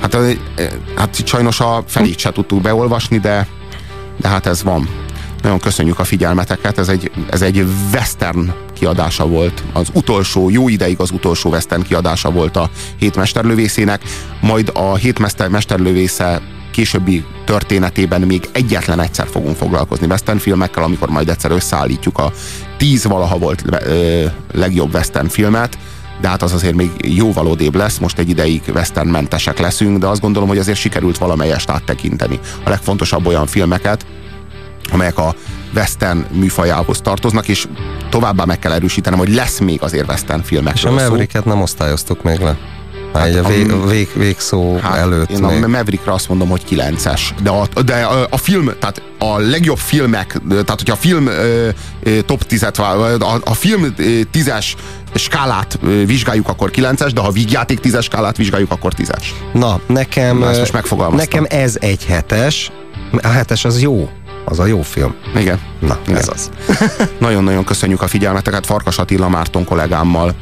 Hát, 0.00 0.16
hát 0.96 1.26
sajnos 1.26 1.60
a 1.60 1.82
felét 1.86 2.18
se 2.18 2.30
tudtuk 2.30 2.60
beolvasni, 2.60 3.18
de, 3.18 3.46
de 4.16 4.28
hát 4.28 4.46
ez 4.46 4.62
van. 4.62 4.88
Nagyon 5.42 5.58
köszönjük 5.58 5.98
a 5.98 6.04
figyelmeteket, 6.04 6.78
ez 6.78 6.88
egy, 6.88 7.10
ez 7.30 7.42
egy 7.42 7.66
western 7.92 8.52
kiadása 8.72 9.26
volt. 9.26 9.62
Az 9.72 9.88
utolsó, 9.92 10.50
jó 10.50 10.68
ideig 10.68 11.00
az 11.00 11.10
utolsó 11.10 11.50
western 11.50 11.82
kiadása 11.82 12.30
volt 12.30 12.56
a 12.56 12.70
hét 12.96 13.16
mesterlövészének, 13.16 14.02
majd 14.40 14.70
a 14.74 14.94
hét 14.94 15.18
mester, 15.18 15.48
mesterlövésze 15.48 16.40
későbbi 16.70 17.24
történetében 17.44 18.20
még 18.20 18.48
egyetlen 18.52 19.00
egyszer 19.00 19.26
fogunk 19.30 19.56
foglalkozni 19.56 20.06
western 20.06 20.38
filmekkel, 20.38 20.82
amikor 20.82 21.08
majd 21.08 21.28
egyszer 21.28 21.50
összeállítjuk 21.50 22.18
a 22.18 22.32
tíz 22.76 23.04
valaha 23.04 23.38
volt 23.38 23.64
ö, 23.86 24.24
legjobb 24.52 24.94
western 24.94 25.28
filmet, 25.28 25.78
de 26.20 26.28
hát 26.28 26.42
az 26.42 26.52
azért 26.52 26.74
még 26.74 26.90
jóval 27.02 27.46
odébb 27.46 27.74
lesz, 27.74 27.98
most 27.98 28.18
egy 28.18 28.28
ideig 28.28 28.62
westernmentesek 28.74 29.58
leszünk, 29.58 29.98
de 29.98 30.06
azt 30.06 30.20
gondolom, 30.20 30.48
hogy 30.48 30.58
azért 30.58 30.78
sikerült 30.78 31.18
valamelyest 31.18 31.70
áttekinteni. 31.70 32.38
A 32.64 32.68
legfontosabb 32.68 33.26
olyan 33.26 33.46
filmeket, 33.46 34.06
amelyek 34.92 35.18
a 35.18 35.34
western 35.74 36.24
műfajához 36.32 37.00
tartoznak, 37.00 37.48
és 37.48 37.66
továbbá 38.10 38.44
meg 38.44 38.58
kell 38.58 38.72
erősítenem, 38.72 39.18
hogy 39.18 39.34
lesz 39.34 39.58
még 39.58 39.82
azért 39.82 40.08
western 40.08 40.40
És 40.40 40.44
a 40.44 40.48
filmekről. 40.48 40.92
Mavericket 40.92 41.44
nem 41.44 41.60
osztályoztuk 41.60 42.22
még 42.22 42.38
le. 42.38 42.58
Hát 43.14 43.26
egy 43.26 43.36
a 43.36 43.44
a- 43.44 43.48
vég, 43.48 43.88
vég, 43.88 44.08
végszó 44.14 44.76
Hát, 44.78 44.96
előtt 44.96 45.30
én 45.30 45.42
még. 45.42 45.64
a 45.64 45.68
Maverickre 45.68 46.12
azt 46.12 46.28
mondom, 46.28 46.48
hogy 46.48 46.62
9-es. 46.70 47.20
De 47.42 47.50
a, 47.50 47.66
de 47.84 47.94
a, 48.02 48.26
a 48.30 48.36
film, 48.36 48.70
tehát 48.78 49.02
a 49.18 49.38
legjobb 49.38 49.78
filmek, 49.78 50.36
tehát 50.48 50.68
hogyha 50.68 50.92
a 50.92 50.96
film 50.96 51.26
ö, 51.26 51.68
ö, 52.02 52.20
top 52.22 52.44
10-et, 52.50 52.74
vá- 52.76 53.22
a, 53.22 53.40
a 53.44 53.54
film 53.54 53.84
ö, 53.96 54.02
10-es 54.32 54.66
skálát 55.14 55.78
vizsgáljuk, 56.04 56.48
akkor 56.48 56.70
9-es, 56.74 57.10
de 57.14 57.20
ha 57.20 57.30
vígjáték 57.30 57.78
10-es 57.82 58.02
skálát 58.02 58.36
vizsgáljuk, 58.36 58.70
akkor 58.72 58.92
10-es. 58.96 59.22
Na, 59.52 59.80
nekem, 59.86 60.38
Na, 60.38 60.48
ezt 60.50 60.58
most 60.58 60.72
megfogalmaztam. 60.72 61.40
nekem 61.42 61.60
ez 61.60 61.76
egy 61.80 62.04
hetes. 62.04 62.70
A 63.22 63.28
hetes 63.28 63.64
az 63.64 63.80
jó. 63.82 64.08
Az 64.44 64.58
a 64.58 64.66
jó 64.66 64.82
film. 64.82 65.14
Igen. 65.36 65.58
Na, 65.80 65.98
Igen. 66.06 66.16
ez 66.18 66.28
az. 66.32 66.50
Nagyon-nagyon 67.18 67.64
köszönjük 67.64 68.02
a 68.02 68.06
figyelmeteket. 68.06 68.66
Farkas 68.66 68.98
Attila 68.98 69.28
Márton 69.28 69.64
kollégámmal 69.64 70.34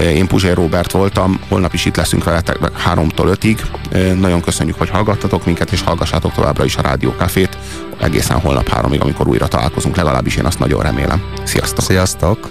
én 0.00 0.26
Puzsér 0.26 0.54
Robert 0.54 0.90
voltam, 0.92 1.40
holnap 1.48 1.72
is 1.74 1.84
itt 1.84 1.96
leszünk 1.96 2.24
veletek 2.24 2.58
3-tól 2.94 3.36
5-ig. 3.40 3.58
Eh, 3.90 4.12
Nagyon 4.14 4.40
köszönjük, 4.40 4.78
hogy 4.78 4.88
hallgattatok 4.90 5.44
minket, 5.44 5.72
és 5.72 5.82
hallgassátok 5.82 6.32
továbbra 6.32 6.64
is 6.64 6.76
a 6.76 6.82
Rádiókafét 6.82 7.58
egészen 8.00 8.38
holnap 8.40 8.68
3-ig, 8.70 9.00
amikor 9.00 9.28
újra 9.28 9.48
találkozunk, 9.48 9.96
legalábbis 9.96 10.36
én 10.36 10.44
azt 10.44 10.58
nagyon 10.58 10.82
remélem. 10.82 11.22
Sziasztok! 11.44 11.84
Sziasztok! 11.84 12.48